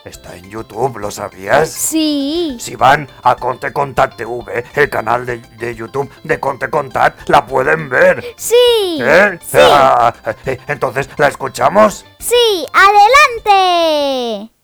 está 0.06 0.36
en 0.36 0.48
YouTube, 0.50 0.98
¿lo 0.98 1.10
sabías? 1.10 1.70
Sí. 1.70 2.56
Si 2.60 2.76
van 2.76 3.08
a 3.22 3.36
Conte 3.36 3.72
Contat 3.72 4.16
TV, 4.16 4.64
el 4.74 4.90
canal 4.90 5.26
de, 5.26 5.38
de 5.58 5.74
YouTube 5.74 6.10
de 6.22 6.40
Conte 6.40 6.70
Contat, 6.70 7.28
la 7.28 7.46
pueden 7.46 7.88
ver. 7.88 8.24
Sí. 8.36 8.98
¿Eh? 9.00 9.38
Sí. 9.40 9.58
Ah, 9.60 10.14
eh, 10.44 10.58
entonces, 10.68 11.08
¿la 11.16 11.28
escuchamos? 11.28 12.04
Sí. 12.18 12.66
Adelante. 12.72 14.55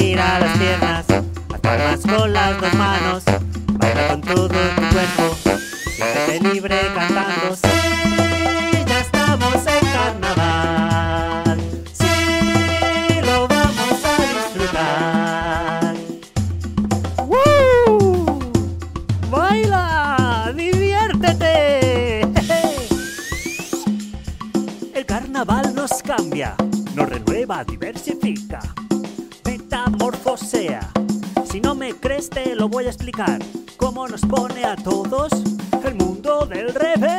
Sabe 0.00 0.08
estirar 0.12 0.40
las 0.40 0.56
piernas, 0.56 1.04
palmas 1.60 2.00
con 2.00 2.32
las 2.32 2.58
dos 2.58 2.72
manos. 2.74 3.22
Baila 3.72 4.08
con 4.08 4.20
todo 4.22 4.48
tu 4.48 4.54
cuerpo. 4.54 5.36
Siéntete 5.94 6.40
libre 6.40 6.80
cantando. 6.94 7.54
Sí, 7.54 7.68
ya 8.86 9.00
estamos 9.00 9.54
en 9.54 9.86
carnaval. 9.92 11.60
Sí, 11.92 12.06
lo 13.26 13.46
vamos 13.46 14.02
a 14.04 14.16
disfrutar. 14.32 15.94
¡Woo! 17.26 18.38
¡Baila! 19.30 20.50
¡Diviértete! 20.56 22.22
El 24.94 25.04
carnaval 25.04 25.74
nos 25.74 26.02
cambia, 26.02 26.54
nos 26.94 27.06
renueva, 27.08 27.64
diversifica, 27.64 28.60
te 32.30 32.54
lo 32.54 32.68
voy 32.68 32.86
a 32.86 32.88
explicar, 32.88 33.38
cómo 33.76 34.06
nos 34.08 34.20
pone 34.22 34.64
a 34.64 34.76
todos 34.76 35.32
el 35.84 35.94
mundo 35.96 36.46
del 36.46 36.72
revés. 36.74 37.10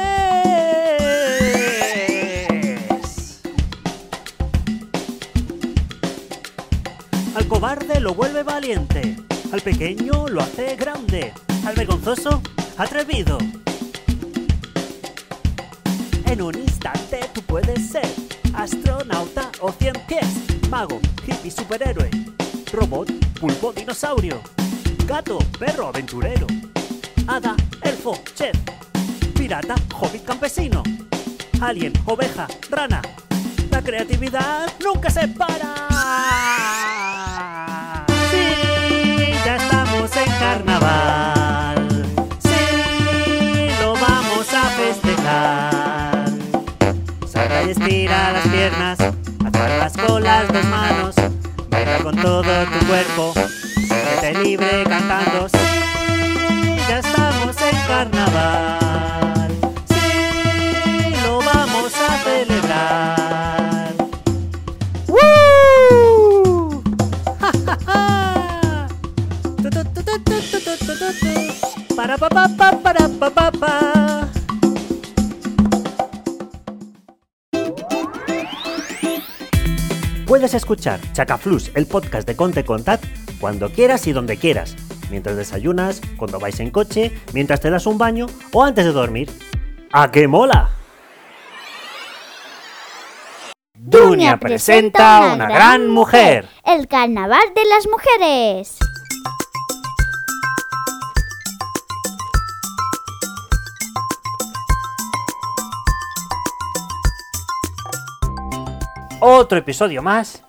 Al 7.35 7.47
cobarde 7.47 7.99
lo 7.99 8.13
vuelve 8.13 8.43
valiente, 8.43 9.17
al 9.51 9.61
pequeño 9.61 10.27
lo 10.27 10.41
hace 10.41 10.75
grande, 10.75 11.33
al 11.65 11.75
vergonzoso 11.75 12.41
atrevido. 12.77 13.37
En 16.25 16.41
un 16.41 16.55
instante 16.57 17.19
tú 17.33 17.41
puedes 17.41 17.89
ser 17.91 18.07
astronauta 18.53 19.51
o 19.59 19.71
cien 19.73 19.95
pies, 20.07 20.27
mago, 20.69 20.99
hippie, 21.27 21.51
superhéroe, 21.51 22.09
robot, 22.71 23.11
pulpo, 23.39 23.73
dinosaurio, 23.73 24.41
gato, 25.05 25.39
perro, 25.59 25.87
aventurero, 25.87 26.47
hada, 27.27 27.55
elfo, 27.81 28.13
chef, 28.35 28.55
pirata, 29.35 29.75
hobbit, 29.93 30.23
campesino, 30.25 30.83
alien, 31.61 31.93
oveja, 32.05 32.47
rana. 32.69 33.01
La 33.69 33.81
creatividad 33.81 34.71
nunca 34.83 35.09
se 35.09 35.27
para. 35.29 35.87
Sí, 38.31 39.33
ya 39.45 39.55
estamos 39.55 40.15
en 40.17 40.31
carnaval. 40.39 42.05
Sí, 42.39 43.69
lo 43.81 43.93
vamos 43.93 44.53
a 44.53 44.63
festejar. 44.71 46.25
Salta 47.27 47.63
y 47.63 47.69
estira 47.71 48.33
las 48.33 48.47
piernas, 48.47 48.97
las 48.99 49.97
con 49.97 50.23
las 50.23 50.51
manos, 50.65 51.15
baila 51.69 51.99
con 51.99 52.15
todo 52.15 52.65
tu 52.65 52.85
cuerpo, 52.87 53.33
libre 54.41 54.83
cantando. 54.83 55.47
Sí, 55.49 55.57
ya 56.87 56.99
estamos 56.99 57.55
en 57.61 57.75
carnaval. 57.87 59.51
Sí, 59.85 61.13
lo 61.23 61.39
vamos 61.39 61.93
a 61.95 62.17
celebrar. 62.23 63.93
¡Woo! 65.07 66.83
¡Ja, 67.39 67.51
ja, 67.65 67.77
ja! 67.85 68.87
Para 71.95 72.17
pa 72.17 72.29
pa 72.29 72.47
pa 72.57 72.71
para 72.83 73.07
pa 73.07 73.29
pa 73.29 73.51
pa. 73.51 74.27
Puedes 80.25 80.53
escuchar 80.53 80.99
Chacaflus, 81.11 81.71
el 81.75 81.85
podcast 81.85 82.25
de 82.25 82.35
Conte 82.37 82.63
Contat 82.63 83.03
cuando 83.41 83.71
quieras 83.71 84.05
y 84.07 84.13
donde 84.13 84.37
quieras. 84.37 84.77
Mientras 85.09 85.35
desayunas, 85.35 85.99
cuando 86.15 86.39
vais 86.39 86.59
en 86.61 86.69
coche, 86.69 87.11
mientras 87.33 87.59
te 87.59 87.69
das 87.69 87.87
un 87.87 87.97
baño 87.97 88.27
o 88.53 88.63
antes 88.63 88.85
de 88.85 88.91
dormir. 88.93 89.29
¡A 89.91 90.09
qué 90.11 90.27
mola! 90.27 90.69
Dunia 93.73 94.37
presenta 94.37 95.33
una 95.33 95.49
gran 95.49 95.89
mujer. 95.89 96.47
El 96.63 96.87
carnaval 96.87 97.41
de 97.55 97.65
las 97.65 97.87
mujeres. 97.87 98.77
Otro 109.19 109.57
episodio 109.57 110.01
más. 110.01 110.43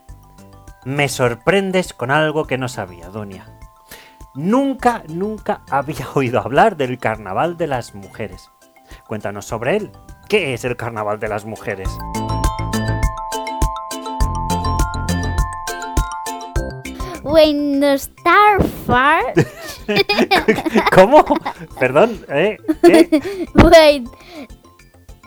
Me 0.84 1.08
sorprendes 1.08 1.92
con 1.92 2.10
algo 2.10 2.46
que 2.46 2.58
no 2.58 2.68
sabía, 2.68 3.08
Dunia. 3.08 3.46
Nunca, 4.34 5.04
nunca 5.08 5.62
había 5.70 6.08
oído 6.14 6.40
hablar 6.40 6.76
del 6.76 6.98
carnaval 6.98 7.56
de 7.56 7.68
las 7.68 7.94
mujeres. 7.94 8.50
Cuéntanos 9.06 9.44
sobre 9.44 9.76
él. 9.76 9.92
¿Qué 10.28 10.54
es 10.54 10.64
el 10.64 10.76
carnaval 10.76 11.20
de 11.20 11.28
las 11.28 11.44
mujeres? 11.44 11.88
When 17.22 17.80
the 17.80 17.94
star 17.94 18.58
¿Cómo? 20.92 21.24
Perdón, 21.78 22.24
¿eh? 22.28 22.58
Wait, 23.54 24.08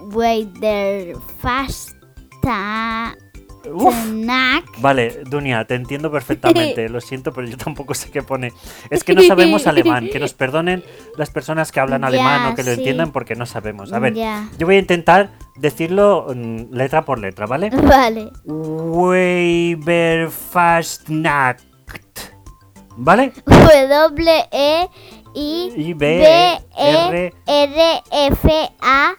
wait 0.14 0.60
there 0.60 1.16
fasta 1.40 3.16
Uf. 3.74 3.96
Vale, 4.80 5.24
Dunia, 5.30 5.66
te 5.66 5.76
entiendo 5.76 6.12
perfectamente. 6.12 6.90
Lo 6.90 7.02
siento, 7.02 7.32
pero 7.34 7.48
yo 7.48 7.58
tampoco 7.58 7.94
sé 7.94 8.12
qué 8.12 8.22
pone. 8.24 8.52
Es 8.90 9.04
que 9.04 9.14
no 9.16 9.22
sabemos 9.24 9.68
alemán. 9.68 10.10
Que 10.12 10.20
nos 10.20 10.34
perdonen 10.34 10.84
las 11.18 11.30
personas 11.30 11.72
que 11.72 11.80
hablan 11.80 12.02
Ya, 12.02 12.08
alemán 12.08 12.52
o 12.52 12.56
que 12.56 12.64
lo 12.64 12.72
sí. 12.72 12.78
entiendan 12.80 13.12
porque 13.12 13.36
no 13.36 13.46
sabemos. 13.46 13.94
A 13.94 14.00
ver, 14.00 14.14
Ya. 14.14 14.50
yo 14.58 14.66
voy 14.66 14.76
a 14.76 14.80
intentar 14.80 15.32
decirlo 15.56 16.28
mm, 16.36 16.74
letra 16.74 17.04
por 17.04 17.20
letra, 17.20 17.46
¿vale? 17.46 17.70
Vale. 17.76 18.32
¿Vale? 22.98 23.34
W 23.46 24.44
E 24.52 24.88
I 25.34 25.94
B 25.94 25.96
B 25.96 26.60
E 26.78 27.34
R 27.46 28.04
F 28.12 28.50
A 28.82 29.14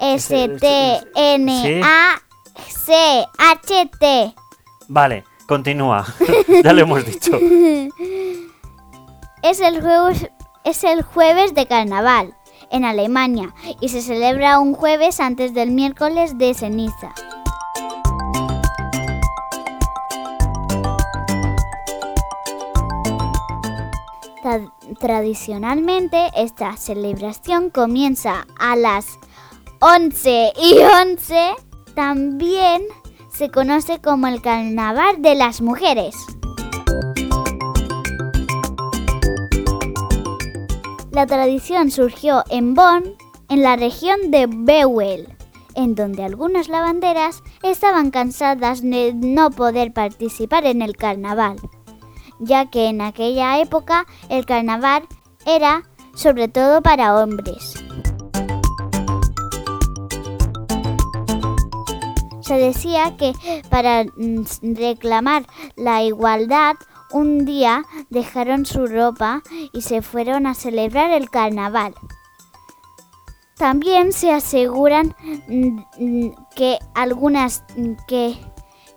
S 0.00 0.48
T 0.60 1.00
N 1.14 1.80
A 1.82 2.20
C 2.68 3.24
H 3.38 3.90
T. 3.98 4.34
Vale, 4.88 5.24
continúa. 5.46 6.04
ya 6.64 6.72
lo 6.72 6.80
hemos 6.82 7.04
dicho. 7.06 7.32
Es 9.42 9.60
el 9.60 9.82
jueves 9.82 10.30
es 10.64 10.84
el 10.84 11.02
jueves 11.02 11.54
de 11.54 11.66
carnaval 11.66 12.34
en 12.70 12.86
Alemania 12.86 13.54
y 13.78 13.90
se 13.90 14.00
celebra 14.00 14.58
un 14.58 14.72
jueves 14.72 15.20
antes 15.20 15.52
del 15.52 15.70
miércoles 15.70 16.38
de 16.38 16.54
ceniza. 16.54 17.12
Tra- 24.42 24.70
tradicionalmente 24.98 26.30
esta 26.36 26.76
celebración 26.76 27.70
comienza 27.70 28.46
a 28.58 28.76
las 28.76 29.18
11 29.80 30.52
y 30.62 30.78
11. 30.80 31.54
También 31.94 32.82
se 33.30 33.50
conoce 33.50 34.00
como 34.00 34.26
el 34.26 34.42
carnaval 34.42 35.22
de 35.22 35.34
las 35.36 35.60
mujeres. 35.60 36.16
La 41.12 41.26
tradición 41.26 41.92
surgió 41.92 42.42
en 42.50 42.74
Bonn, 42.74 43.14
en 43.48 43.62
la 43.62 43.76
región 43.76 44.32
de 44.32 44.48
Beuel, 44.48 45.28
en 45.76 45.94
donde 45.94 46.24
algunas 46.24 46.68
lavanderas 46.68 47.42
estaban 47.62 48.10
cansadas 48.10 48.82
de 48.82 49.12
no 49.14 49.50
poder 49.50 49.92
participar 49.92 50.66
en 50.66 50.82
el 50.82 50.96
carnaval, 50.96 51.56
ya 52.40 52.68
que 52.68 52.88
en 52.88 53.00
aquella 53.00 53.60
época 53.60 54.06
el 54.28 54.46
carnaval 54.46 55.04
era 55.46 55.84
sobre 56.16 56.48
todo 56.48 56.82
para 56.82 57.16
hombres. 57.16 57.83
Se 62.44 62.54
decía 62.54 63.16
que 63.16 63.32
para 63.70 64.04
mm, 64.04 64.44
reclamar 64.74 65.46
la 65.76 66.02
igualdad, 66.02 66.74
un 67.10 67.46
día 67.46 67.84
dejaron 68.10 68.66
su 68.66 68.86
ropa 68.86 69.42
y 69.72 69.80
se 69.80 70.02
fueron 70.02 70.46
a 70.46 70.54
celebrar 70.54 71.10
el 71.10 71.30
carnaval. 71.30 71.94
También 73.56 74.12
se 74.12 74.32
aseguran 74.32 75.14
mm, 75.48 75.80
mm, 75.98 76.34
que 76.54 76.78
algunas 76.94 77.64
que 78.06 78.36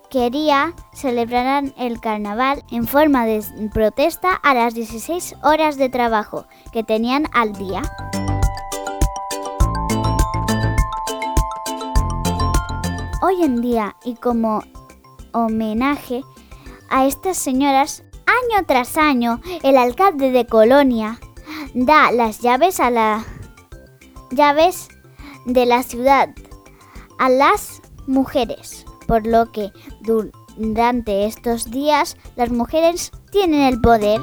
quería 0.10 0.73
celebraran 0.93 1.73
el 1.77 2.01
carnaval 2.01 2.65
en 2.69 2.86
forma 2.86 3.25
de 3.25 3.43
protesta 3.73 4.33
a 4.33 4.53
las 4.53 4.73
16 4.73 5.36
horas 5.43 5.77
de 5.77 5.89
trabajo 5.89 6.47
que 6.73 6.83
tenían 6.83 7.27
al 7.33 7.53
día. 7.53 7.81
Hoy 13.29 13.43
en 13.43 13.59
día 13.61 13.97
y 14.05 14.15
como 14.15 14.63
homenaje 15.33 16.23
a 16.89 17.05
estas 17.05 17.35
señoras, 17.35 18.05
año 18.25 18.65
tras 18.65 18.95
año 18.95 19.41
el 19.63 19.75
alcalde 19.75 20.31
de 20.31 20.47
Colonia 20.47 21.19
da 21.73 22.09
las 22.13 22.39
llaves 22.39 22.79
a 22.79 22.89
la 22.89 23.25
llaves 24.31 24.87
de 25.45 25.65
la 25.65 25.83
ciudad 25.83 26.29
a 27.19 27.27
las 27.27 27.81
mujeres, 28.07 28.85
por 29.09 29.27
lo 29.27 29.51
que 29.51 29.73
du- 29.99 30.31
durante 30.55 31.25
estos 31.25 31.69
días 31.69 32.15
las 32.37 32.49
mujeres 32.49 33.11
tienen 33.29 33.63
el 33.63 33.81
poder. 33.81 34.21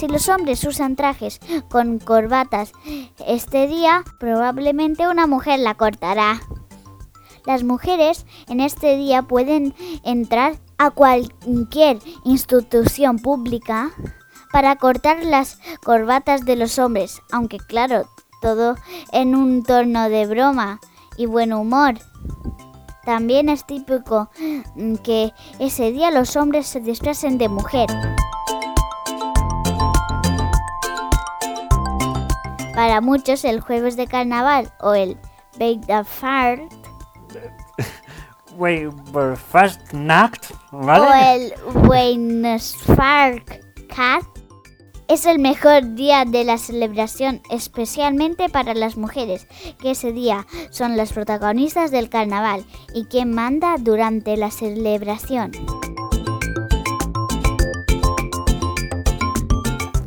Si 0.00 0.08
los 0.08 0.30
hombres 0.30 0.64
usan 0.64 0.96
trajes 0.96 1.40
con 1.68 1.98
corbatas 1.98 2.72
este 3.26 3.66
día, 3.66 4.02
probablemente 4.18 5.06
una 5.06 5.26
mujer 5.26 5.60
la 5.60 5.74
cortará. 5.74 6.40
Las 7.44 7.64
mujeres 7.64 8.24
en 8.48 8.60
este 8.60 8.96
día 8.96 9.20
pueden 9.20 9.74
entrar 10.02 10.54
a 10.78 10.90
cualquier 10.90 11.98
institución 12.24 13.18
pública 13.18 13.90
para 14.50 14.76
cortar 14.76 15.22
las 15.22 15.58
corbatas 15.84 16.46
de 16.46 16.56
los 16.56 16.78
hombres, 16.78 17.20
aunque 17.30 17.58
claro, 17.58 18.08
todo 18.40 18.76
en 19.12 19.34
un 19.34 19.62
tono 19.64 20.08
de 20.08 20.24
broma 20.24 20.80
y 21.18 21.26
buen 21.26 21.52
humor. 21.52 21.96
También 23.04 23.50
es 23.50 23.66
típico 23.66 24.30
mm, 24.76 24.94
que 25.04 25.34
ese 25.58 25.92
día 25.92 26.10
los 26.10 26.36
hombres 26.36 26.66
se 26.68 26.80
disfracen 26.80 27.36
de 27.36 27.50
mujer. 27.50 27.90
Para 32.80 33.02
muchos 33.02 33.44
el 33.44 33.60
jueves 33.60 33.94
de 33.98 34.06
carnaval 34.06 34.72
o 34.80 34.94
el 34.94 35.18
Fast 39.36 39.92
Nacht, 39.92 40.46
o 40.72 41.12
el 41.12 41.52
es 45.08 45.26
el 45.26 45.38
mejor 45.40 45.94
día 45.94 46.24
de 46.24 46.44
la 46.44 46.56
celebración, 46.56 47.42
especialmente 47.50 48.48
para 48.48 48.72
las 48.72 48.96
mujeres, 48.96 49.46
que 49.78 49.90
ese 49.90 50.12
día 50.12 50.46
son 50.70 50.96
las 50.96 51.12
protagonistas 51.12 51.90
del 51.90 52.08
carnaval 52.08 52.64
y 52.94 53.04
quien 53.04 53.34
manda 53.34 53.76
durante 53.78 54.38
la 54.38 54.50
celebración. 54.50 55.52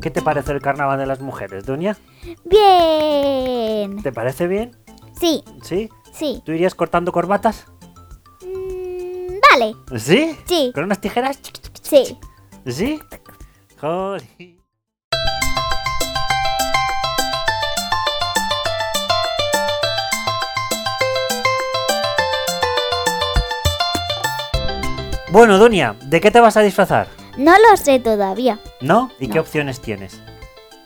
¿Qué 0.04 0.12
te 0.12 0.22
parece 0.22 0.52
el 0.52 0.60
carnaval 0.60 1.00
de 1.00 1.06
las 1.06 1.22
mujeres, 1.22 1.66
Dunia? 1.66 1.96
Bien. 2.44 4.04
¿Te 4.04 4.12
parece 4.12 4.48
bien? 4.48 4.76
Sí, 5.18 5.46
¿Sí? 5.62 5.90
sí. 6.12 6.44
¿Tú 6.46 6.52
irías 6.52 6.76
cortando 6.76 7.14
corbatas? 7.14 7.68
Mm, 8.42 9.36
vale, 9.50 9.74
¿Sí? 9.98 10.36
Sí. 10.46 10.74
¿Con 10.76 10.84
unas 10.84 11.00
tijeras? 11.00 11.40
sí. 11.82 12.18
¿Sí? 12.68 13.00
Joder. 13.80 14.24
Bueno, 25.32 25.58
Dunia, 25.58 25.96
¿de 26.02 26.20
qué 26.20 26.30
te 26.30 26.42
vas 26.42 26.58
a 26.58 26.62
disfrazar? 26.62 27.23
No 27.38 27.54
lo 27.70 27.78
sé 27.78 28.00
todavía. 28.00 28.60
¿No? 28.82 29.12
¿Y 29.20 29.28
qué 29.28 29.40
opciones 29.40 29.82
tienes? 29.82 30.20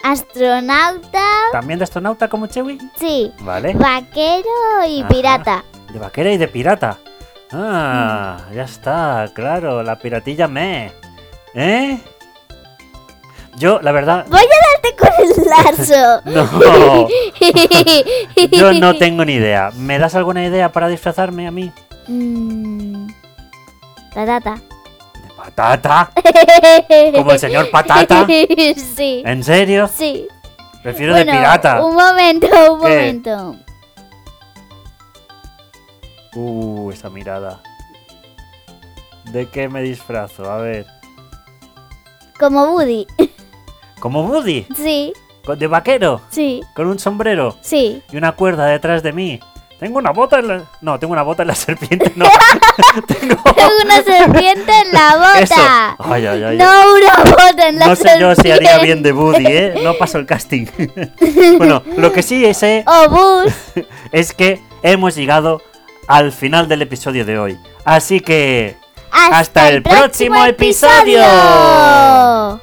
Astronauta, 0.03 1.23
¿También 1.51 1.79
de 1.79 1.83
astronauta 1.83 2.27
como 2.29 2.47
Chewie? 2.47 2.77
sí. 2.97 3.31
Vale. 3.39 3.73
Vaquero 3.73 4.47
y 4.88 5.01
Ajá. 5.01 5.10
pirata. 5.10 5.63
De 5.91 5.99
vaquera 5.99 6.31
y 6.31 6.38
de 6.38 6.47
pirata. 6.47 6.97
Ah, 7.51 8.38
ya 8.53 8.63
está, 8.63 9.29
claro, 9.33 9.81
la 9.83 9.97
piratilla 9.97 10.47
me. 10.47 10.91
¿Eh? 11.53 11.99
Yo, 13.57 13.79
la 13.81 13.91
verdad, 13.91 14.25
Voy 14.29 14.39
a 14.39 14.43
darte 14.71 14.95
con 14.95 15.10
el 15.19 15.29
lazo. 15.49 16.21
no. 16.25 17.07
Yo 18.51 18.73
no 18.73 18.95
tengo 18.97 19.25
ni 19.25 19.33
idea. 19.33 19.71
¿Me 19.75 19.97
das 19.97 20.13
alguna 20.15 20.45
idea 20.45 20.71
para 20.71 20.88
disfrazarme 20.89 21.47
a 21.47 21.51
mí? 21.51 21.71
Mm, 22.07 23.07
patata. 24.13 24.62
¿De 25.47 25.51
patata? 25.53 26.12
¿Como 27.15 27.31
el 27.31 27.39
señor 27.39 27.71
Patata? 27.71 28.27
sí. 28.95 29.23
¿En 29.25 29.43
serio? 29.43 29.88
Sí. 29.88 30.27
Prefiero 30.83 31.13
Bueno, 31.13 31.31
de 31.31 31.38
pirata. 31.38 31.83
Un 31.86 31.95
momento, 31.95 32.47
un 32.73 32.81
¿Qué? 32.81 32.88
momento. 32.89 33.55
Uh, 36.36 36.91
esa 36.91 37.10
mirada. 37.10 37.62
¿De 39.31 39.47
qué 39.49 39.69
me 39.69 39.81
disfrazo? 39.81 40.51
A 40.51 40.57
ver. 40.57 40.86
Como 42.38 42.73
Woody. 42.73 43.07
¿Como 43.99 44.23
Woody? 44.27 44.67
Sí, 44.75 45.13
¿Con- 45.45 45.57
¿De 45.57 45.67
vaquero? 45.67 46.21
sí, 46.29 46.62
¿Con 46.75 46.88
un 46.88 46.99
sombrero? 46.99 47.57
sí. 47.62 48.03
y 48.12 48.17
una 48.17 48.33
cuerda 48.33 48.65
detrás 48.65 49.01
de 49.01 49.13
mí. 49.13 49.39
Tengo 49.79 49.99
una 49.99 50.09
bota 50.11 50.39
en 50.39 50.47
la... 50.47 50.63
No, 50.81 50.97
tengo 50.97 51.13
una 51.13 51.21
bota 51.21 51.43
en 51.43 51.49
la 51.49 51.55
serpiente, 51.67 52.11
no. 52.15 52.25
tengo... 53.07 53.35
Tengo 53.43 53.71
una 53.85 54.01
serpiente 54.03 54.71
en 54.85 54.91
la 54.91 55.17
bota. 55.17 55.39
Eso. 55.39 55.55
Ay, 56.13 56.25
ay, 56.25 56.43
ay. 56.43 56.57
No 56.57 56.65
una 56.95 57.31
bota 57.31 57.67
en 57.67 57.77
la 57.79 57.87
No 57.87 57.95
sé 57.95 58.19
yo 58.19 58.33
si 58.35 58.51
haría 58.51 58.71
serpiente. 58.71 58.85
bien 58.85 59.03
de 59.03 59.11
Woody, 59.13 59.45
¿eh? 59.45 59.75
No 59.83 59.93
paso 59.95 60.17
el 60.17 60.25
casting. 60.25 60.65
bueno, 61.57 61.83
lo 61.97 62.11
que 62.11 62.23
sí 62.23 62.51
sé 62.53 62.83
O 62.87 63.09
bus. 63.09 63.53
es 64.11 64.33
que 64.33 64.59
hemos 64.81 65.15
llegado 65.15 65.61
al 66.07 66.31
final 66.31 66.67
del 66.67 66.81
episodio 66.81 67.23
de 67.25 67.37
hoy. 67.37 67.57
Así 67.85 68.19
que... 68.19 68.75
Hasta, 69.11 69.37
Hasta 69.37 69.69
el 69.69 69.83
próximo 69.83 70.43
episodio. 70.45 71.19
episodio. 71.21 72.61